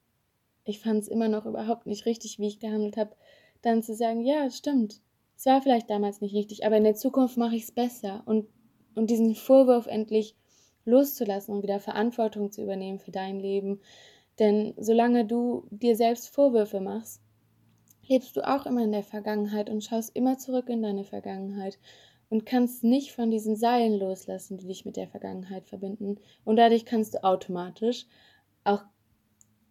ich 0.64 0.80
fand 0.80 1.02
es 1.02 1.08
immer 1.08 1.28
noch 1.28 1.46
überhaupt 1.46 1.86
nicht 1.86 2.06
richtig, 2.06 2.38
wie 2.38 2.48
ich 2.48 2.60
gehandelt 2.60 2.96
habe, 2.96 3.14
dann 3.62 3.82
zu 3.82 3.94
sagen, 3.94 4.20
ja, 4.20 4.50
stimmt, 4.50 5.00
es 5.36 5.46
war 5.46 5.60
vielleicht 5.60 5.90
damals 5.90 6.20
nicht 6.20 6.34
richtig, 6.34 6.64
aber 6.64 6.76
in 6.76 6.84
der 6.84 6.94
Zukunft 6.94 7.36
mache 7.36 7.56
ich 7.56 7.64
es 7.64 7.72
besser. 7.72 8.22
Und, 8.26 8.46
und 8.94 9.10
diesen 9.10 9.34
Vorwurf 9.34 9.86
endlich 9.86 10.36
loszulassen 10.84 11.54
und 11.54 11.62
wieder 11.62 11.80
Verantwortung 11.80 12.52
zu 12.52 12.62
übernehmen 12.62 12.98
für 12.98 13.10
dein 13.10 13.40
Leben. 13.40 13.80
Denn 14.38 14.74
solange 14.76 15.24
du 15.24 15.66
dir 15.70 15.96
selbst 15.96 16.28
Vorwürfe 16.28 16.80
machst, 16.80 17.20
lebst 18.06 18.36
du 18.36 18.46
auch 18.46 18.66
immer 18.66 18.84
in 18.84 18.92
der 18.92 19.02
Vergangenheit 19.02 19.70
und 19.70 19.82
schaust 19.82 20.14
immer 20.14 20.38
zurück 20.38 20.68
in 20.68 20.82
deine 20.82 21.04
Vergangenheit 21.04 21.78
und 22.28 22.46
kannst 22.46 22.84
nicht 22.84 23.12
von 23.12 23.30
diesen 23.30 23.56
Seilen 23.56 23.98
loslassen, 23.98 24.56
die 24.58 24.66
dich 24.66 24.84
mit 24.84 24.96
der 24.96 25.08
Vergangenheit 25.08 25.66
verbinden. 25.66 26.18
Und 26.44 26.56
dadurch 26.56 26.84
kannst 26.84 27.14
du 27.14 27.24
automatisch 27.24 28.06
auch 28.64 28.82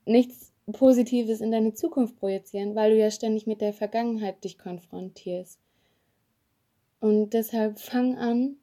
nichts 0.06 0.54
Positives 0.72 1.42
in 1.42 1.52
deine 1.52 1.74
Zukunft 1.74 2.16
projizieren, 2.18 2.76
weil 2.76 2.92
du 2.92 2.98
ja 2.98 3.12
ständig 3.12 3.48
mit 3.48 3.62
der 3.62 3.74
Vergangenheit 3.74 4.44
dich 4.44 4.58
konfrontierst. 4.58 5.60
Und 7.00 7.32
deshalb 7.32 7.80
fang 7.80 8.18
an, 8.18 8.56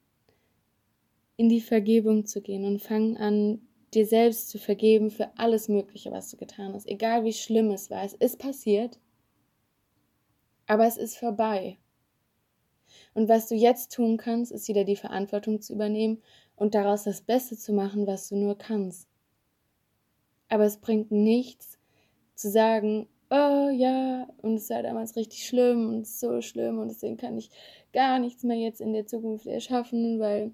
in 1.36 1.48
die 1.48 1.60
Vergebung 1.60 2.26
zu 2.26 2.40
gehen 2.40 2.64
und 2.64 2.80
fang 2.80 3.16
an, 3.16 3.60
dir 3.92 4.06
selbst 4.06 4.50
zu 4.50 4.58
vergeben 4.58 5.10
für 5.10 5.36
alles 5.36 5.68
Mögliche, 5.68 6.12
was 6.12 6.30
du 6.30 6.36
getan 6.36 6.74
hast. 6.74 6.86
Egal 6.86 7.24
wie 7.24 7.32
schlimm 7.32 7.70
es 7.70 7.90
war. 7.90 8.04
Es 8.04 8.14
ist 8.14 8.38
passiert, 8.38 8.98
aber 10.66 10.86
es 10.86 10.96
ist 10.96 11.16
vorbei. 11.16 11.78
Und 13.14 13.28
was 13.28 13.48
du 13.48 13.54
jetzt 13.54 13.92
tun 13.92 14.16
kannst, 14.16 14.52
ist 14.52 14.68
wieder 14.68 14.84
die 14.84 14.96
Verantwortung 14.96 15.60
zu 15.60 15.72
übernehmen 15.72 16.22
und 16.56 16.74
daraus 16.74 17.04
das 17.04 17.22
Beste 17.22 17.56
zu 17.56 17.72
machen, 17.72 18.06
was 18.06 18.28
du 18.28 18.36
nur 18.36 18.56
kannst. 18.56 19.08
Aber 20.48 20.64
es 20.64 20.78
bringt 20.78 21.10
nichts, 21.10 21.78
zu 22.34 22.50
sagen, 22.50 23.06
oh 23.30 23.68
ja, 23.70 24.26
und 24.42 24.56
es 24.56 24.70
war 24.70 24.82
damals 24.82 25.14
richtig 25.16 25.46
schlimm 25.46 25.88
und 25.88 26.06
so 26.06 26.40
schlimm 26.40 26.78
und 26.78 26.88
deswegen 26.88 27.16
kann 27.16 27.38
ich 27.38 27.50
gar 27.92 28.18
nichts 28.18 28.42
mehr 28.42 28.56
jetzt 28.56 28.80
in 28.80 28.92
der 28.92 29.06
Zukunft 29.06 29.46
erschaffen, 29.46 30.18
weil 30.18 30.52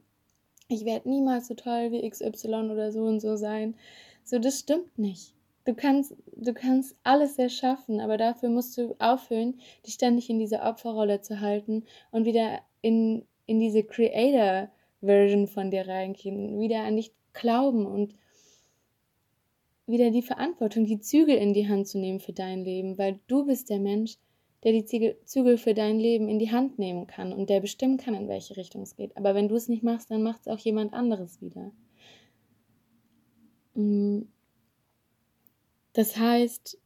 ich 0.68 0.84
werde 0.84 1.08
niemals 1.08 1.48
so 1.48 1.54
toll 1.54 1.92
wie 1.92 2.08
XY 2.08 2.70
oder 2.70 2.92
so 2.92 3.04
und 3.04 3.20
so 3.20 3.36
sein. 3.36 3.76
So, 4.24 4.38
das 4.38 4.58
stimmt 4.58 4.98
nicht. 4.98 5.35
Du 5.66 5.74
kannst, 5.74 6.14
du 6.36 6.54
kannst 6.54 6.96
alles 7.02 7.38
erschaffen, 7.38 7.98
aber 8.00 8.16
dafür 8.16 8.48
musst 8.48 8.78
du 8.78 8.94
aufhören, 9.00 9.58
dich 9.84 9.94
ständig 9.94 10.30
in 10.30 10.38
diese 10.38 10.60
Opferrolle 10.60 11.22
zu 11.22 11.40
halten 11.40 11.82
und 12.12 12.24
wieder 12.24 12.60
in, 12.82 13.26
in 13.46 13.58
diese 13.58 13.82
Creator-Version 13.82 15.48
von 15.48 15.72
dir 15.72 15.88
reingehen, 15.88 16.60
wieder 16.60 16.82
an 16.82 16.94
dich 16.94 17.12
glauben 17.32 17.84
und 17.84 18.14
wieder 19.88 20.12
die 20.12 20.22
Verantwortung, 20.22 20.84
die 20.84 21.00
Zügel 21.00 21.36
in 21.36 21.52
die 21.52 21.68
Hand 21.68 21.88
zu 21.88 21.98
nehmen 21.98 22.20
für 22.20 22.32
dein 22.32 22.64
Leben, 22.64 22.96
weil 22.96 23.18
du 23.26 23.44
bist 23.44 23.68
der 23.68 23.80
Mensch, 23.80 24.18
der 24.62 24.70
die 24.70 24.84
Zügel 24.84 25.58
für 25.58 25.74
dein 25.74 25.98
Leben 25.98 26.28
in 26.28 26.38
die 26.38 26.52
Hand 26.52 26.78
nehmen 26.78 27.08
kann 27.08 27.32
und 27.32 27.50
der 27.50 27.60
bestimmen 27.60 27.98
kann, 27.98 28.14
in 28.14 28.28
welche 28.28 28.56
Richtung 28.56 28.82
es 28.82 28.94
geht. 28.94 29.16
Aber 29.16 29.34
wenn 29.34 29.48
du 29.48 29.56
es 29.56 29.66
nicht 29.66 29.82
machst, 29.82 30.12
dann 30.12 30.22
macht 30.22 30.42
es 30.42 30.48
auch 30.48 30.58
jemand 30.58 30.92
anderes 30.92 31.40
wieder. 31.40 31.72
Das 35.96 36.14
heißt, 36.18 36.78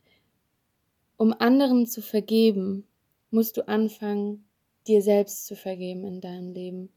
um 1.17 1.33
anderen 1.33 1.85
zu 1.85 2.01
vergeben, 2.01 2.87
musst 3.33 3.57
du 3.57 3.67
anfangen, 3.67 4.49
dir 4.87 5.03
selbst 5.03 5.47
zu 5.47 5.57
vergeben 5.57 6.05
in 6.05 6.21
deinem 6.21 6.53
Leben. 6.53 6.93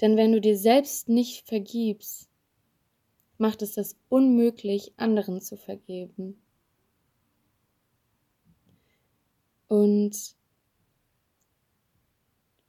Denn 0.00 0.16
wenn 0.16 0.32
du 0.32 0.40
dir 0.40 0.58
selbst 0.58 1.08
nicht 1.08 1.46
vergibst, 1.46 2.28
macht 3.38 3.62
es 3.62 3.74
das 3.74 3.94
unmöglich, 4.08 4.92
anderen 4.96 5.40
zu 5.40 5.56
vergeben. 5.56 6.42
Und 9.68 10.34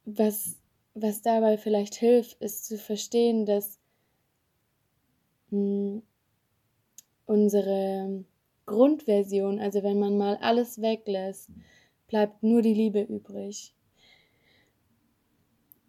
was, 0.05 0.55
was 0.93 1.24
dabei 1.24 1.57
vielleicht 1.57 1.96
hilft, 1.96 2.39
ist 2.43 2.67
zu 2.67 2.77
verstehen, 2.77 3.48
dass 3.48 3.79
mh, 5.50 5.57
hm, 5.57 6.01
unsere 7.25 8.24
Grundversion, 8.67 9.59
also 9.59 9.81
wenn 9.81 9.97
man 9.97 10.17
mal 10.17 10.38
alles 10.38 10.79
weglässt, 10.81 11.50
bleibt 12.07 12.43
nur 12.43 12.62
die 12.62 12.75
Liebe 12.75 13.01
übrig. 13.01 13.74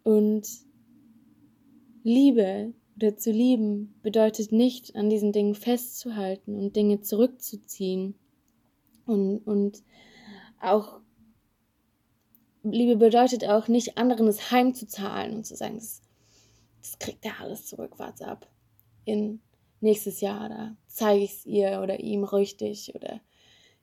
Und 0.03 0.47
Liebe 2.03 2.73
oder 2.95 3.15
zu 3.15 3.31
lieben 3.31 3.93
bedeutet 4.01 4.51
nicht, 4.51 4.95
an 4.95 5.09
diesen 5.09 5.31
Dingen 5.31 5.55
festzuhalten 5.55 6.55
und 6.55 6.75
Dinge 6.75 7.01
zurückzuziehen. 7.01 8.15
Und, 9.05 9.39
und 9.45 9.83
auch 10.59 10.99
Liebe 12.63 12.97
bedeutet 12.97 13.45
auch 13.45 13.67
nicht, 13.67 13.97
anderen 13.97 14.27
es 14.27 14.51
heimzuzahlen 14.51 15.35
und 15.35 15.45
zu 15.45 15.55
sagen, 15.55 15.75
das, 15.75 16.01
das 16.81 16.99
kriegt 16.99 17.23
er 17.25 17.39
alles 17.39 17.67
zurück, 17.67 17.93
warte 17.97 18.27
ab. 18.27 18.49
In 19.05 19.41
nächstes 19.81 20.21
Jahr, 20.21 20.49
da 20.49 20.75
zeige 20.87 21.23
ich 21.23 21.33
es 21.33 21.45
ihr 21.45 21.81
oder 21.81 21.99
ihm 21.99 22.23
richtig 22.23 22.93
oder 22.95 23.21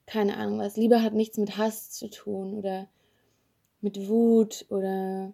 keine 0.07 0.37
Ahnung 0.37 0.59
was. 0.59 0.77
Liebe 0.77 1.03
hat 1.03 1.15
nichts 1.15 1.37
mit 1.39 1.57
Hass 1.57 1.91
zu 1.91 2.09
tun 2.09 2.55
oder 2.55 2.89
mit 3.81 4.09
Wut 4.09 4.67
oder 4.69 5.33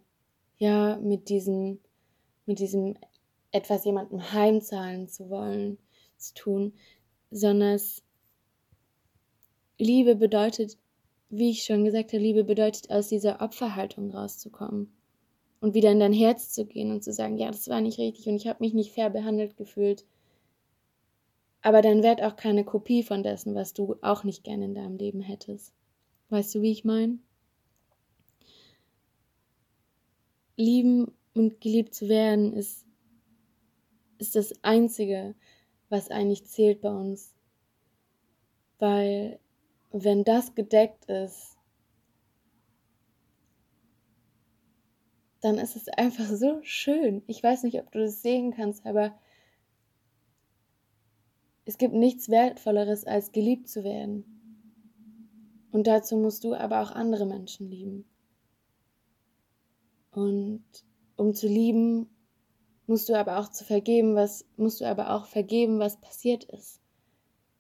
ja, 0.59 0.99
mit 0.99 1.29
diesem, 1.29 1.81
mit 2.47 2.59
diesem 2.59 2.97
etwas 3.51 3.85
jemandem 3.85 4.33
heimzahlen 4.33 5.09
zu 5.09 5.29
wollen, 5.29 5.79
zu 6.17 6.35
tun, 6.35 6.73
sondern 7.31 7.81
Liebe 9.79 10.17
bedeutet, 10.17 10.79
wie 11.29 11.51
ich 11.51 11.65
schon 11.65 11.85
gesagt 11.85 12.13
habe, 12.13 12.23
Liebe 12.23 12.45
bedeutet, 12.45 12.91
aus 12.91 13.09
dieser 13.09 13.41
Opferhaltung 13.41 14.11
rauszukommen 14.11 14.93
und 15.61 15.75
wieder 15.75 15.91
in 15.91 16.01
dein 16.01 16.13
Herz 16.13 16.53
zu 16.53 16.67
gehen 16.67 16.91
und 16.91 17.03
zu 17.03 17.13
sagen, 17.13 17.39
ja, 17.39 17.51
das 17.51 17.69
war 17.69 17.81
nicht 17.81 17.99
richtig 17.99 18.27
und 18.27 18.37
ich 18.37 18.47
habe 18.47 18.63
mich 18.63 18.75
nicht 18.75 18.93
fair 18.93 19.11
behandelt 19.11 19.57
gefühlt. 19.57 20.05
Aber 21.63 21.81
dann 21.81 22.03
werd 22.03 22.23
auch 22.23 22.37
keine 22.37 22.65
Kopie 22.65 23.03
von 23.03 23.23
dessen, 23.23 23.55
was 23.55 23.73
du 23.73 23.97
auch 24.03 24.25
nicht 24.25 24.45
gerne 24.45 24.65
in 24.65 24.75
deinem 24.75 24.97
Leben 24.97 25.21
hättest. 25.21 25.73
Weißt 26.29 26.55
du, 26.55 26.63
wie 26.63 26.73
ich 26.73 26.85
meine? 26.85 27.19
Lieben 30.57 31.13
und 31.35 31.61
geliebt 31.61 31.95
zu 31.95 32.09
werden 32.09 32.53
ist 32.53 32.87
ist 34.23 34.37
das 34.37 34.55
Einzige, 34.63 35.35
was 35.89 36.11
eigentlich 36.11 36.47
zählt 36.47 36.81
bei 36.81 36.91
uns. 36.91 37.35
Weil 38.79 39.41
wenn 39.91 40.25
das 40.25 40.55
gedeckt 40.55 41.05
ist, 41.07 41.59
dann 45.41 45.59
ist 45.59 45.75
es 45.75 45.89
einfach 45.89 46.25
so 46.25 46.61
schön. 46.63 47.23
Ich 47.27 47.43
weiß 47.43 47.65
nicht, 47.65 47.81
ob 47.81 47.91
du 47.91 47.99
das 47.99 48.23
sehen 48.23 48.55
kannst, 48.55 48.87
aber 48.87 49.13
es 51.65 51.79
gibt 51.79 51.95
nichts 51.95 52.29
Wertvolleres, 52.29 53.05
als 53.05 53.33
geliebt 53.33 53.69
zu 53.69 53.85
werden. 53.85 54.25
Und 55.71 55.87
dazu 55.87 56.17
musst 56.17 56.45
du 56.45 56.55
aber 56.55 56.83
auch 56.83 56.91
andere 56.91 57.27
Menschen 57.27 57.69
lieben. 57.71 58.05
Und 60.11 60.65
um 61.17 61.35
zu 61.35 61.47
lieben, 61.47 62.11
musst 62.87 63.09
du 63.09 63.15
aber 63.15 63.39
auch 63.39 63.49
zu 63.49 63.65
vergeben, 63.65 64.15
was 64.15 64.45
musst 64.57 64.81
du 64.81 64.85
aber 64.87 65.15
auch 65.15 65.27
vergeben, 65.27 65.79
was 65.79 66.01
passiert 66.01 66.45
ist. 66.45 66.81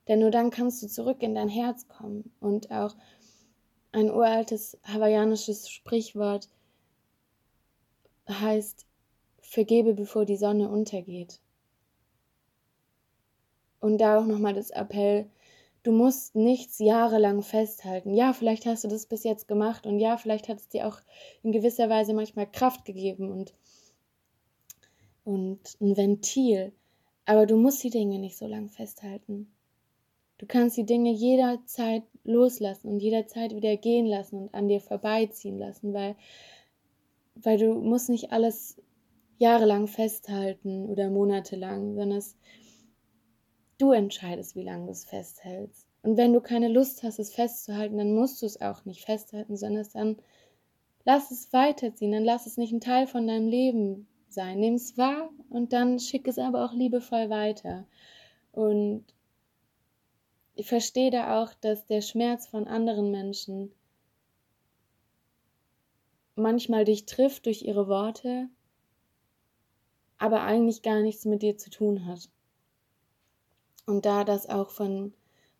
Denn 0.09 0.18
nur 0.18 0.30
dann 0.30 0.50
kannst 0.50 0.82
du 0.82 0.88
zurück 0.88 1.23
in 1.23 1.35
dein 1.35 1.49
Herz 1.49 1.87
kommen 1.88 2.32
und 2.40 2.71
auch 2.71 2.97
ein 3.92 4.11
uraltes 4.11 4.78
hawaiianisches 4.85 5.71
Sprichwort 5.71 6.49
heißt 8.28 8.87
vergebe 9.38 9.94
bevor 9.94 10.25
die 10.25 10.37
Sonne 10.37 10.71
untergeht. 10.71 11.41
Und 13.83 13.99
da 13.99 14.21
auch 14.21 14.27
nochmal 14.27 14.55
das 14.55 14.71
Appell, 14.71 15.27
du 15.83 15.91
musst 15.91 16.37
nichts 16.37 16.79
jahrelang 16.79 17.43
festhalten. 17.43 18.15
Ja, 18.15 18.33
vielleicht 18.33 18.65
hast 18.65 18.85
du 18.85 18.89
das 18.89 19.07
bis 19.07 19.25
jetzt 19.25 19.49
gemacht 19.49 19.87
und 19.87 19.99
ja, 19.99 20.17
vielleicht 20.17 20.49
hat 20.49 20.59
es 20.59 20.69
dir 20.69 20.87
auch 20.87 21.01
in 21.43 21.51
gewisser 21.51 21.91
Weise 21.91 22.15
manchmal 22.15 22.49
Kraft 22.49 22.85
gegeben 22.85 23.33
und, 23.33 23.53
und 25.25 25.59
ein 25.81 25.97
Ventil. 25.97 26.73
Aber 27.25 27.45
du 27.45 27.57
musst 27.57 27.83
die 27.83 27.91
Dinge 27.91 28.21
nicht 28.21 28.39
so 28.39 28.47
lange 28.47 28.69
festhalten. 28.69 29.53
Du 30.39 30.47
kannst 30.47 30.77
die 30.77 30.87
Dinge 30.87 31.11
jederzeit 31.11 32.05
loslassen 32.23 32.89
und 32.89 33.01
jederzeit 33.01 33.53
wieder 33.53 33.77
gehen 33.77 34.07
lassen 34.07 34.43
und 34.43 34.55
an 34.55 34.69
dir 34.69 34.81
vorbeiziehen 34.81 35.59
lassen, 35.59 35.93
weil, 35.93 36.15
weil 37.35 37.59
du 37.59 37.75
musst 37.75 38.11
nicht 38.11 38.31
alles 38.31 38.81
jahrelang 39.39 39.89
festhalten 39.89 40.87
oder 40.87 41.11
monatelang, 41.11 41.97
sondern 41.97 42.19
es, 42.19 42.37
du 43.83 43.91
entscheidest, 43.91 44.55
wie 44.55 44.62
lange 44.62 44.87
du 44.87 44.93
es 44.93 45.05
festhältst. 45.05 45.89
Und 46.03 46.17
wenn 46.17 46.33
du 46.33 46.41
keine 46.41 46.69
Lust 46.69 47.03
hast, 47.03 47.19
es 47.19 47.35
festzuhalten, 47.35 47.99
dann 47.99 48.15
musst 48.15 48.41
du 48.43 48.47
es 48.47 48.61
auch 48.61 48.85
nicht 48.85 49.05
festhalten, 49.05 49.57
sondern 49.57 49.87
dann 49.93 50.17
lass 51.05 51.31
es 51.31 51.53
weiterziehen, 51.53 52.12
dann 52.12 52.25
lass 52.25 52.47
es 52.47 52.57
nicht 52.57 52.73
ein 52.73 52.81
Teil 52.81 53.07
von 53.07 53.27
deinem 53.27 53.49
Leben 53.49 54.07
sein. 54.29 54.61
Nimm 54.61 54.75
es 54.75 54.97
wahr 54.97 55.31
und 55.51 55.73
dann 55.73 55.99
schick 55.99 56.29
es 56.29 56.39
aber 56.39 56.65
auch 56.65 56.73
liebevoll 56.73 57.29
weiter. 57.29 57.87
Und 58.53 59.05
ich 60.55 60.69
verstehe 60.69 61.11
da 61.11 61.43
auch, 61.43 61.53
dass 61.55 61.87
der 61.87 62.03
Schmerz 62.03 62.47
von 62.47 62.69
anderen 62.69 63.11
Menschen 63.11 63.73
manchmal 66.37 66.85
dich 66.85 67.07
trifft 67.07 67.47
durch 67.47 67.62
ihre 67.62 67.89
Worte, 67.89 68.49
aber 70.19 70.43
eigentlich 70.43 70.83
gar 70.83 71.01
nichts 71.01 71.25
mit 71.25 71.43
dir 71.43 71.57
zu 71.57 71.71
tun 71.71 72.07
hat. 72.07 72.29
Und 73.87 74.07
da 74.07 74.25
das 74.25 74.49
auch 74.49 74.71
von, 74.71 75.12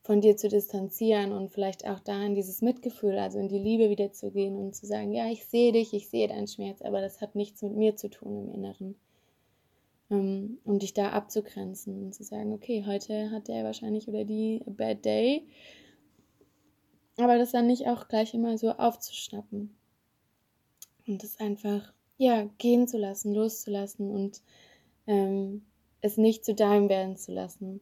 von 0.02 0.21
dir 0.21 0.37
zu 0.37 0.49
distanzieren 0.49 1.33
und 1.33 1.50
vielleicht 1.50 1.87
auch 1.87 2.00
da 2.00 2.23
in 2.25 2.35
dieses 2.35 2.62
Mitgefühl, 2.62 3.19
also 3.19 3.38
in 3.38 3.49
die 3.49 3.59
Liebe 3.59 3.91
wieder 3.91 4.12
zu 4.12 4.31
gehen 4.31 4.57
und 4.57 4.75
zu 4.75 4.87
sagen, 4.87 5.12
ja, 5.12 5.31
ich 5.31 5.47
sehe 5.47 5.73
dich, 5.73 5.93
ich 5.93 6.09
sehe 6.09 6.29
deinen 6.29 6.49
Schmerz, 6.49 6.83
aber 6.83 7.00
das 7.00 7.21
hat 7.21 7.35
nichts 7.35 7.62
mit 7.62 7.75
mir 7.75 7.97
zu 7.97 8.09
tun 8.09 8.49
im 8.49 8.55
Inneren. 8.55 8.95
Ähm, 10.11 10.59
um 10.64 10.79
dich 10.79 10.93
da 10.93 11.11
abzugrenzen 11.11 12.02
und 12.02 12.14
zu 12.14 12.23
sagen, 12.23 12.52
okay, 12.52 12.85
heute 12.87 13.31
hat 13.31 13.49
der 13.49 13.64
wahrscheinlich 13.64 14.09
oder 14.09 14.25
die 14.25 14.61
a 14.67 14.71
bad 14.71 15.05
day, 15.05 15.47
aber 17.17 17.38
das 17.38 17.52
dann 17.52 17.67
nicht 17.67 17.87
auch 17.87 18.09
gleich 18.09 18.35
immer 18.35 18.59
so 18.59 18.71
aufzuschnappen. 18.73 19.75
Und 21.07 21.23
das 21.23 21.38
einfach, 21.41 21.93
ja, 22.17 22.49
gehen 22.59 22.87
zu 22.88 22.99
lassen, 22.99 23.35
loszulassen 23.35 24.11
und 24.11 24.43
ähm, 25.07 25.64
es 26.00 26.17
nicht 26.17 26.45
zu 26.45 26.55
deinem 26.55 26.88
werden 26.88 27.17
zu 27.17 27.33
lassen. 27.33 27.81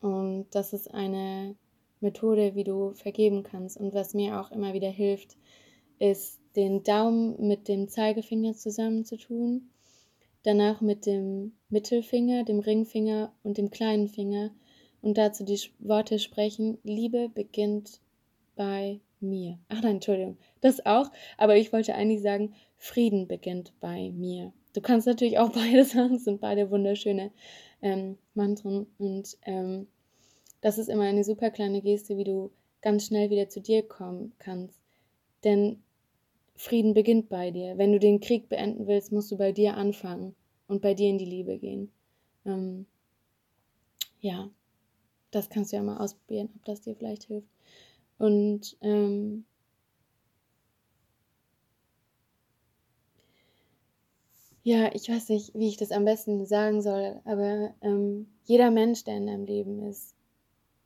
Und 0.00 0.46
das 0.50 0.72
ist 0.72 0.92
eine 0.92 1.54
Methode, 2.00 2.54
wie 2.54 2.64
du 2.64 2.92
vergeben 2.94 3.42
kannst. 3.42 3.76
Und 3.76 3.92
was 3.92 4.14
mir 4.14 4.40
auch 4.40 4.50
immer 4.50 4.72
wieder 4.72 4.90
hilft, 4.90 5.36
ist, 5.98 6.40
den 6.56 6.82
Daumen 6.82 7.46
mit 7.46 7.68
dem 7.68 7.88
Zeigefinger 7.88 8.54
zusammenzutun 8.54 9.70
danach 10.42 10.80
mit 10.80 11.06
dem 11.06 11.52
Mittelfinger, 11.68 12.44
dem 12.44 12.60
Ringfinger 12.60 13.32
und 13.42 13.58
dem 13.58 13.70
kleinen 13.70 14.08
Finger 14.08 14.50
und 15.02 15.18
dazu 15.18 15.44
die 15.44 15.60
Worte 15.78 16.18
sprechen, 16.18 16.78
Liebe 16.82 17.28
beginnt 17.28 18.00
bei 18.56 19.00
mir. 19.20 19.58
Ach 19.68 19.82
nein, 19.82 19.96
Entschuldigung, 19.96 20.38
das 20.60 20.84
auch, 20.86 21.10
aber 21.36 21.56
ich 21.56 21.72
wollte 21.72 21.94
eigentlich 21.94 22.22
sagen, 22.22 22.54
Frieden 22.76 23.28
beginnt 23.28 23.72
bei 23.80 24.10
mir. 24.10 24.52
Du 24.72 24.80
kannst 24.80 25.06
natürlich 25.06 25.38
auch 25.38 25.50
beide 25.52 25.84
sagen, 25.84 26.16
es 26.16 26.24
sind 26.24 26.40
beide 26.40 26.70
wunderschöne 26.70 27.30
ähm, 27.82 28.18
Mantren 28.34 28.86
und 28.98 29.36
ähm, 29.42 29.86
das 30.60 30.78
ist 30.78 30.88
immer 30.88 31.04
eine 31.04 31.24
super 31.24 31.50
kleine 31.50 31.80
Geste, 31.80 32.16
wie 32.16 32.24
du 32.24 32.50
ganz 32.82 33.06
schnell 33.06 33.30
wieder 33.30 33.48
zu 33.48 33.60
dir 33.60 33.86
kommen 33.86 34.32
kannst. 34.38 34.78
Denn 35.44 35.82
Frieden 36.54 36.92
beginnt 36.92 37.30
bei 37.30 37.50
dir. 37.50 37.78
Wenn 37.78 37.92
du 37.92 37.98
den 37.98 38.20
Krieg 38.20 38.50
beenden 38.50 38.86
willst, 38.86 39.12
musst 39.12 39.30
du 39.30 39.38
bei 39.38 39.52
dir 39.52 39.76
anfangen 39.76 40.34
und 40.68 40.82
bei 40.82 40.92
dir 40.92 41.08
in 41.08 41.16
die 41.16 41.24
Liebe 41.24 41.58
gehen. 41.58 41.90
Ähm, 42.44 42.84
ja, 44.20 44.50
das 45.30 45.48
kannst 45.48 45.72
du 45.72 45.76
ja 45.76 45.82
mal 45.82 45.96
ausprobieren, 45.96 46.50
ob 46.56 46.64
das 46.66 46.82
dir 46.82 46.94
vielleicht 46.94 47.24
hilft. 47.24 47.48
Und 48.18 48.76
ähm, 48.82 49.46
ja, 54.62 54.94
ich 54.94 55.08
weiß 55.08 55.28
nicht, 55.30 55.54
wie 55.54 55.68
ich 55.68 55.76
das 55.76 55.90
am 55.90 56.04
besten 56.04 56.44
sagen 56.46 56.82
soll, 56.82 57.20
aber 57.24 57.74
ähm, 57.82 58.28
jeder 58.44 58.70
Mensch, 58.70 59.04
der 59.04 59.16
in 59.16 59.26
deinem 59.26 59.44
Leben 59.44 59.82
ist, 59.82 60.14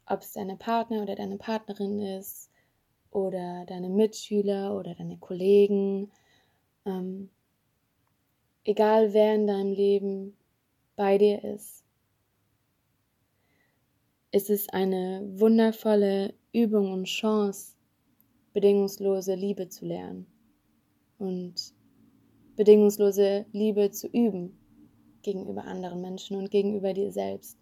ob 0.06 0.20
es 0.20 0.32
deine 0.32 0.56
Partner 0.56 1.02
oder 1.02 1.14
deine 1.14 1.38
Partnerin 1.38 1.98
ist, 2.00 2.50
oder 3.14 3.64
deine 3.66 3.88
Mitschüler 3.88 4.76
oder 4.76 4.94
deine 4.96 5.16
Kollegen, 5.18 6.10
ähm, 6.84 7.30
egal 8.64 9.14
wer 9.14 9.36
in 9.36 9.46
deinem 9.46 9.72
Leben 9.72 10.36
bei 10.96 11.16
dir 11.16 11.42
ist, 11.44 11.84
ist 14.32 14.50
es 14.50 14.68
eine 14.68 15.22
wundervolle 15.36 16.34
Übung 16.52 16.92
und 16.92 17.04
Chance, 17.04 17.76
bedingungslose 18.52 19.36
Liebe 19.36 19.68
zu 19.68 19.86
lernen. 19.86 20.26
Und 21.18 21.72
bedingungslose 22.56 23.46
Liebe 23.52 23.90
zu 23.90 24.06
üben 24.08 24.58
gegenüber 25.22 25.64
anderen 25.64 26.00
Menschen 26.00 26.36
und 26.36 26.50
gegenüber 26.50 26.92
dir 26.92 27.10
selbst. 27.10 27.58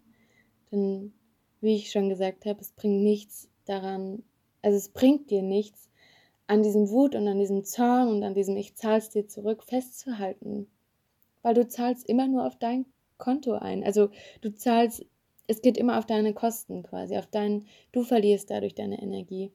Denn, 0.71 1.13
wie 1.61 1.75
ich 1.75 1.91
schon 1.91 2.09
gesagt 2.09 2.45
habe, 2.45 2.59
es 2.61 2.71
bringt 2.71 3.01
nichts 3.01 3.49
daran, 3.65 4.23
also 4.61 4.77
es 4.77 4.89
bringt 4.89 5.29
dir 5.29 5.41
nichts, 5.41 5.89
an 6.47 6.61
diesem 6.61 6.89
Wut 6.89 7.15
und 7.15 7.27
an 7.27 7.39
diesem 7.39 7.63
Zorn 7.63 8.09
und 8.09 8.23
an 8.23 8.33
diesem 8.33 8.57
Ich 8.57 8.75
zahl's 8.75 9.09
dir 9.09 9.27
zurück 9.27 9.63
festzuhalten. 9.63 10.67
Weil 11.41 11.53
du 11.53 11.67
zahlst 11.67 12.07
immer 12.07 12.27
nur 12.27 12.45
auf 12.45 12.57
dein 12.57 12.85
Konto 13.17 13.53
ein. 13.53 13.83
Also 13.83 14.09
du 14.41 14.53
zahlst, 14.53 15.05
es 15.47 15.61
geht 15.61 15.77
immer 15.77 15.97
auf 15.97 16.05
deine 16.05 16.33
Kosten 16.33 16.83
quasi, 16.83 17.17
auf 17.17 17.27
dein, 17.27 17.65
du 17.91 18.03
verlierst 18.03 18.49
dadurch 18.49 18.75
deine 18.75 19.01
Energie. 19.01 19.51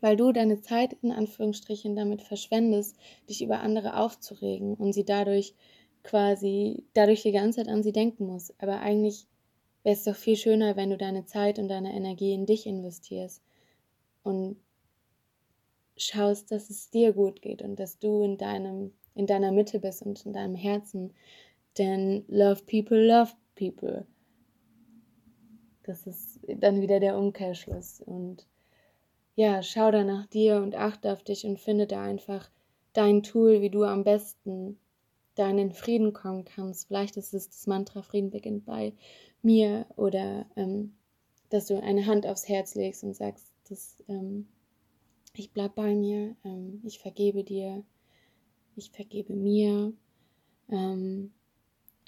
Weil 0.00 0.16
du 0.16 0.32
deine 0.32 0.60
Zeit 0.60 0.96
in 1.02 1.12
Anführungsstrichen 1.12 1.96
damit 1.96 2.22
verschwendest, 2.22 2.96
dich 3.28 3.42
über 3.42 3.60
andere 3.60 3.96
aufzuregen 3.96 4.74
und 4.74 4.92
sie 4.92 5.04
dadurch 5.04 5.54
quasi, 6.02 6.84
dadurch 6.94 7.22
die 7.22 7.32
ganze 7.32 7.60
Zeit 7.60 7.68
an 7.68 7.82
sie 7.82 7.92
denken 7.92 8.26
musst. 8.26 8.54
Aber 8.58 8.80
eigentlich 8.80 9.26
wäre 9.82 9.94
es 9.94 10.04
doch 10.04 10.16
viel 10.16 10.36
schöner, 10.36 10.76
wenn 10.76 10.90
du 10.90 10.96
deine 10.96 11.24
Zeit 11.24 11.58
und 11.58 11.68
deine 11.68 11.94
Energie 11.94 12.32
in 12.32 12.46
dich 12.46 12.66
investierst 12.66 13.42
und 14.22 14.56
schaust, 15.96 16.50
dass 16.50 16.70
es 16.70 16.90
dir 16.90 17.12
gut 17.12 17.42
geht 17.42 17.62
und 17.62 17.76
dass 17.78 17.98
du 17.98 18.22
in 18.22 18.38
deinem 18.38 18.92
in 19.18 19.26
deiner 19.26 19.50
Mitte 19.50 19.80
bist 19.80 20.02
und 20.02 20.24
in 20.24 20.32
deinem 20.32 20.54
Herzen. 20.54 21.12
Denn 21.76 22.24
love 22.28 22.62
people, 22.64 23.04
love 23.04 23.32
people. 23.56 24.06
Das 25.82 26.06
ist 26.06 26.40
dann 26.46 26.80
wieder 26.80 27.00
der 27.00 27.18
Umkehrschluss. 27.18 28.00
Und 28.00 28.46
ja, 29.38 29.62
schau 29.62 29.92
da 29.92 30.02
nach 30.02 30.26
dir 30.26 30.56
und 30.56 30.74
achte 30.74 31.12
auf 31.12 31.22
dich 31.22 31.46
und 31.46 31.60
finde 31.60 31.86
da 31.86 32.02
einfach 32.02 32.50
dein 32.92 33.22
Tool, 33.22 33.60
wie 33.60 33.70
du 33.70 33.84
am 33.84 34.02
besten 34.02 34.80
da 35.36 35.48
in 35.48 35.58
den 35.58 35.70
Frieden 35.70 36.12
kommen 36.12 36.44
kannst. 36.44 36.88
Vielleicht 36.88 37.16
ist 37.16 37.32
es 37.34 37.48
das 37.48 37.68
Mantra 37.68 38.02
Frieden 38.02 38.30
beginnt 38.30 38.66
bei 38.66 38.94
mir 39.40 39.86
oder 39.94 40.44
ähm, 40.56 40.96
dass 41.50 41.66
du 41.66 41.80
eine 41.80 42.06
Hand 42.06 42.26
aufs 42.26 42.48
Herz 42.48 42.74
legst 42.74 43.04
und 43.04 43.14
sagst, 43.14 43.52
dass 43.68 44.02
ähm, 44.08 44.48
ich 45.36 45.52
bleib 45.52 45.76
bei 45.76 45.94
mir, 45.94 46.34
ähm, 46.44 46.80
ich 46.84 46.98
vergebe 46.98 47.44
dir, 47.44 47.84
ich 48.74 48.90
vergebe 48.90 49.34
mir. 49.34 49.92
Ähm, 50.68 51.32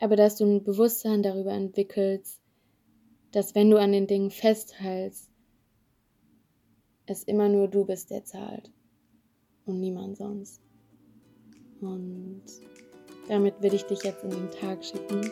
aber 0.01 0.17
dass 0.17 0.35
du 0.35 0.47
ein 0.47 0.65
Bewusstsein 0.65 1.23
darüber 1.23 1.53
entwickelst, 1.53 2.41
dass 3.31 3.55
wenn 3.55 3.71
du 3.71 3.77
an 3.77 3.93
den 3.93 4.09
Dingen 4.09 4.33
festhältst, 4.33 5.30
es 7.11 7.25
immer 7.25 7.49
nur 7.49 7.67
du 7.69 7.85
bist, 7.85 8.11
der 8.11 8.25
zahlt 8.25 8.71
und 9.67 9.81
niemand 9.81 10.17
sonst. 10.17 10.61
Und 11.81 12.43
damit 13.29 13.61
will 13.61 13.75
ich 13.75 13.85
dich 13.85 14.03
jetzt 14.05 14.23
in 14.23 14.31
den 14.31 14.51
Tag 14.51 14.85
schicken. 14.85 15.31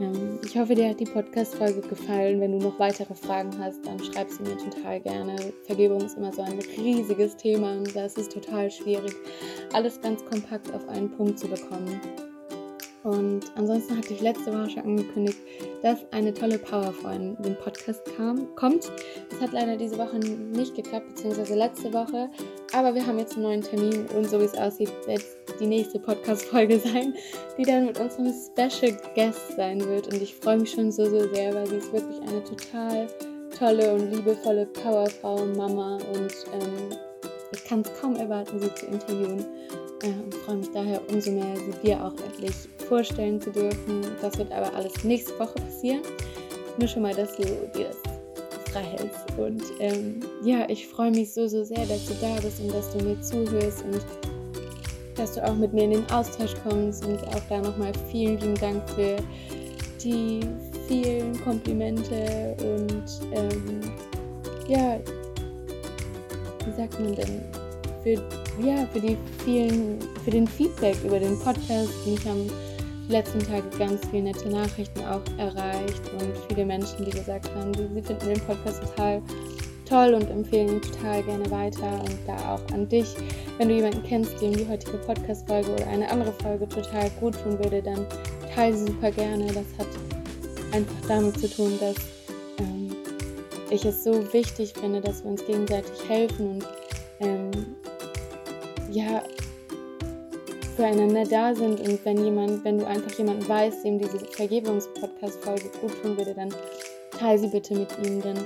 Ähm, 0.00 0.40
ich 0.44 0.58
hoffe, 0.58 0.74
dir 0.74 0.90
hat 0.90 1.00
die 1.00 1.04
Podcast-Folge 1.04 1.80
gefallen. 1.82 2.40
Wenn 2.40 2.52
du 2.52 2.58
noch 2.58 2.78
weitere 2.78 3.14
Fragen 3.14 3.56
hast, 3.58 3.86
dann 3.86 4.02
schreib 4.02 4.28
sie 4.30 4.42
mir 4.42 4.56
total 4.56 5.00
gerne. 5.00 5.36
Vergebung 5.64 6.00
ist 6.00 6.16
immer 6.16 6.32
so 6.32 6.42
ein 6.42 6.58
riesiges 6.76 7.36
Thema 7.36 7.76
und 7.76 7.94
da 7.94 8.06
ist 8.06 8.18
es 8.18 8.28
total 8.28 8.70
schwierig, 8.70 9.14
alles 9.72 10.00
ganz 10.00 10.24
kompakt 10.24 10.72
auf 10.74 10.88
einen 10.88 11.10
Punkt 11.10 11.38
zu 11.38 11.46
bekommen. 11.46 12.00
Und 13.06 13.42
ansonsten 13.54 13.96
hatte 13.96 14.14
ich 14.14 14.20
letzte 14.20 14.52
Woche 14.52 14.68
schon 14.68 14.82
angekündigt, 14.82 15.38
dass 15.80 16.00
eine 16.10 16.34
tolle 16.34 16.58
Powerfrau 16.58 17.10
in 17.10 17.40
den 17.40 17.54
Podcast 17.54 18.02
kam, 18.16 18.52
kommt. 18.56 18.90
Es 19.30 19.40
hat 19.40 19.52
leider 19.52 19.76
diese 19.76 19.96
Woche 19.96 20.18
nicht 20.18 20.74
geklappt, 20.74 21.06
beziehungsweise 21.14 21.54
letzte 21.54 21.92
Woche. 21.92 22.28
Aber 22.72 22.96
wir 22.96 23.06
haben 23.06 23.20
jetzt 23.20 23.34
einen 23.34 23.44
neuen 23.44 23.62
Termin 23.62 24.06
und 24.16 24.28
so 24.28 24.40
wie 24.40 24.44
es 24.46 24.58
aussieht, 24.58 24.90
wird 25.06 25.22
die 25.60 25.66
nächste 25.66 26.00
Podcast-Folge 26.00 26.80
sein, 26.84 27.14
die 27.56 27.62
dann 27.62 27.86
mit 27.86 28.00
unserem 28.00 28.32
Special 28.32 28.98
Guest 29.14 29.52
sein 29.54 29.78
wird. 29.86 30.12
Und 30.12 30.20
ich 30.20 30.34
freue 30.34 30.58
mich 30.58 30.72
schon 30.72 30.90
so, 30.90 31.04
so 31.04 31.32
sehr, 31.32 31.54
weil 31.54 31.68
sie 31.68 31.76
ist 31.76 31.92
wirklich 31.92 32.20
eine 32.22 32.42
total 32.42 33.06
tolle 33.56 33.94
und 33.94 34.10
liebevolle 34.10 34.66
Powerfrau 34.66 35.42
und 35.42 35.56
Mama 35.56 35.98
und 36.12 36.34
ähm, 36.54 36.98
ich 37.52 37.64
kann 37.64 37.82
es 37.82 38.00
kaum 38.00 38.16
erwarten, 38.16 38.60
sie 38.60 38.74
zu 38.74 38.86
interviewen 38.86 39.46
äh, 40.02 40.08
und 40.08 40.34
freue 40.34 40.56
mich 40.56 40.70
daher 40.72 41.00
umso 41.08 41.30
mehr, 41.30 41.56
sie 41.56 41.86
dir 41.86 42.04
auch 42.04 42.12
endlich 42.28 42.68
vorstellen 42.88 43.40
zu 43.40 43.50
dürfen. 43.50 44.02
Das 44.20 44.36
wird 44.38 44.52
aber 44.52 44.72
alles 44.74 45.04
nächste 45.04 45.38
Woche 45.38 45.54
passieren. 45.54 46.02
Nur 46.78 46.88
schon 46.88 47.02
mal, 47.02 47.14
dass 47.14 47.36
du 47.36 47.42
dir 47.44 47.88
das 47.88 48.72
frei 48.72 48.82
hältst. 48.82 49.38
Und 49.38 49.62
ähm, 49.80 50.20
ja, 50.44 50.68
ich 50.68 50.86
freue 50.86 51.10
mich 51.10 51.32
so, 51.32 51.48
so 51.48 51.64
sehr, 51.64 51.84
dass 51.86 52.06
du 52.06 52.14
da 52.20 52.40
bist 52.40 52.60
und 52.60 52.72
dass 52.72 52.92
du 52.92 53.04
mir 53.04 53.20
zuhörst 53.20 53.84
und 53.84 54.04
dass 55.16 55.32
du 55.32 55.44
auch 55.44 55.54
mit 55.54 55.72
mir 55.72 55.84
in 55.84 55.90
den 55.92 56.10
Austausch 56.10 56.54
kommst. 56.68 57.04
Und 57.04 57.22
auch 57.28 57.42
da 57.48 57.60
nochmal 57.60 57.92
vielen 58.10 58.38
lieben 58.38 58.56
Dank 58.56 58.88
für 58.90 59.16
die 60.02 60.40
vielen 60.86 61.42
Komplimente 61.42 62.54
und 62.60 63.04
ähm, 63.32 63.80
ja, 64.68 64.98
wie 66.64 66.76
sagt 66.76 67.00
man 67.00 67.14
denn? 67.14 67.42
Für, 68.02 68.22
ja, 68.64 68.86
für 68.92 69.00
die 69.00 69.16
vielen, 69.44 69.98
für 70.24 70.30
den 70.30 70.46
Feedback 70.46 70.96
über 71.04 71.18
den 71.18 71.38
Podcast. 71.40 71.90
Mich 72.06 72.24
haben 72.24 72.50
die 73.06 73.12
letzten 73.12 73.38
Tage 73.40 73.68
ganz 73.78 74.00
viele 74.10 74.24
nette 74.24 74.48
Nachrichten 74.48 75.00
auch 75.04 75.22
erreicht 75.38 76.02
und 76.20 76.32
viele 76.48 76.66
Menschen, 76.66 77.04
die 77.04 77.10
gesagt 77.10 77.48
haben, 77.54 77.72
sie 77.74 78.02
finden 78.02 78.26
den 78.26 78.40
Podcast 78.40 78.82
total 78.82 79.22
toll 79.88 80.14
und 80.14 80.28
empfehlen 80.30 80.68
ihn 80.68 80.82
total 80.82 81.22
gerne 81.22 81.50
weiter. 81.50 82.00
Und 82.00 82.18
da 82.26 82.54
auch 82.54 82.74
an 82.74 82.88
dich, 82.88 83.14
wenn 83.58 83.68
du 83.68 83.74
jemanden 83.74 84.02
kennst, 84.02 84.40
dem 84.40 84.56
die 84.56 84.68
heutige 84.68 84.98
Podcast-Folge 84.98 85.70
oder 85.72 85.86
eine 85.86 86.10
andere 86.10 86.32
Folge 86.32 86.68
total 86.68 87.08
gut 87.20 87.34
tun 87.42 87.58
würde, 87.58 87.82
dann 87.82 88.06
teile 88.54 88.76
sie 88.76 88.86
super 88.86 89.10
gerne. 89.10 89.46
Das 89.46 89.66
hat 89.78 89.88
einfach 90.72 91.08
damit 91.08 91.38
zu 91.38 91.48
tun, 91.48 91.78
dass 91.78 91.96
ähm, 92.58 92.94
ich 93.70 93.84
es 93.84 94.02
so 94.02 94.32
wichtig 94.32 94.74
finde, 94.74 95.00
dass 95.00 95.22
wir 95.22 95.30
uns 95.30 95.46
gegenseitig 95.46 96.08
helfen 96.08 96.50
und 96.50 96.66
ähm, 97.20 97.50
ja 98.90 99.22
füreinander 100.76 101.24
da 101.24 101.54
sind 101.54 101.80
und 101.80 102.04
wenn 102.04 102.22
jemand, 102.22 102.64
wenn 102.64 102.78
du 102.78 102.86
einfach 102.86 103.10
jemanden 103.18 103.48
weißt, 103.48 103.84
dem 103.84 103.98
diese 103.98 104.18
Vergebungspodcast-Folge 104.18 105.70
gut 105.80 106.02
tun 106.02 106.16
würde, 106.16 106.34
dann 106.34 106.50
teile 107.18 107.38
sie 107.38 107.48
bitte 107.48 107.74
mit 107.74 107.88
ihm, 108.04 108.20
denn 108.20 108.36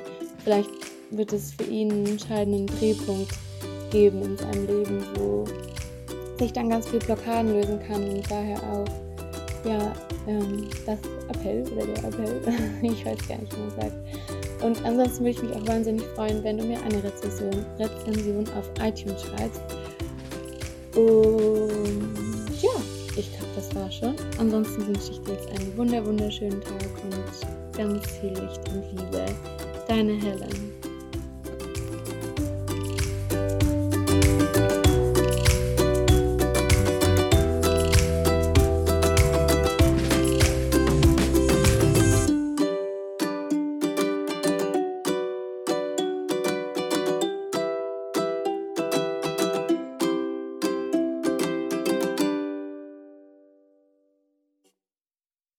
vielleicht 0.44 0.70
wird 1.10 1.32
es 1.32 1.52
für 1.52 1.64
ihn 1.64 1.90
einen 1.90 2.06
entscheidenden 2.06 2.66
Drehpunkt 2.66 3.32
geben 3.90 4.22
in 4.22 4.36
seinem 4.36 4.66
Leben, 4.66 5.04
wo 5.16 5.44
sich 6.38 6.52
dann 6.52 6.70
ganz 6.70 6.88
viel 6.88 7.00
Blockaden 7.00 7.52
lösen 7.52 7.80
kann 7.86 8.08
und 8.08 8.30
daher 8.30 8.58
auch 8.58 8.86
ja 9.68 9.92
ähm, 10.26 10.68
das 10.86 10.98
Appell 11.28 11.64
oder 11.72 11.86
der 11.86 12.04
Appell, 12.04 12.40
ich 12.82 13.04
weiß 13.04 13.28
gar 13.28 13.38
nicht, 13.38 13.54
wie 13.56 13.60
man 13.60 13.70
sagt. 13.80 13.96
Und 14.62 14.84
ansonsten 14.84 15.24
würde 15.24 15.30
ich 15.30 15.42
mich 15.42 15.56
auch 15.56 15.66
wahnsinnig 15.66 16.04
freuen, 16.14 16.44
wenn 16.44 16.58
du 16.58 16.64
mir 16.64 16.78
eine 16.82 17.02
Rezension, 17.02 17.64
Rezension 17.78 18.44
auf 18.58 18.70
iTunes 18.82 19.22
schreibst. 19.22 19.60
Und 20.94 22.50
ja, 22.60 22.70
ich 23.16 23.30
glaube, 23.32 23.52
das 23.54 23.74
war 23.74 23.90
schon. 23.90 24.14
Ansonsten 24.38 24.86
wünsche 24.86 25.12
ich 25.12 25.20
dir 25.22 25.32
jetzt 25.32 25.48
einen 25.48 25.76
wunder 25.76 26.04
wunderschönen 26.04 26.60
Tag 26.60 26.90
und 27.04 27.76
ganz 27.76 28.06
viel 28.18 28.30
Licht 28.30 28.68
und 28.68 28.84
Liebe. 28.92 29.26
Deine 29.88 30.12
Helen. 30.12 30.79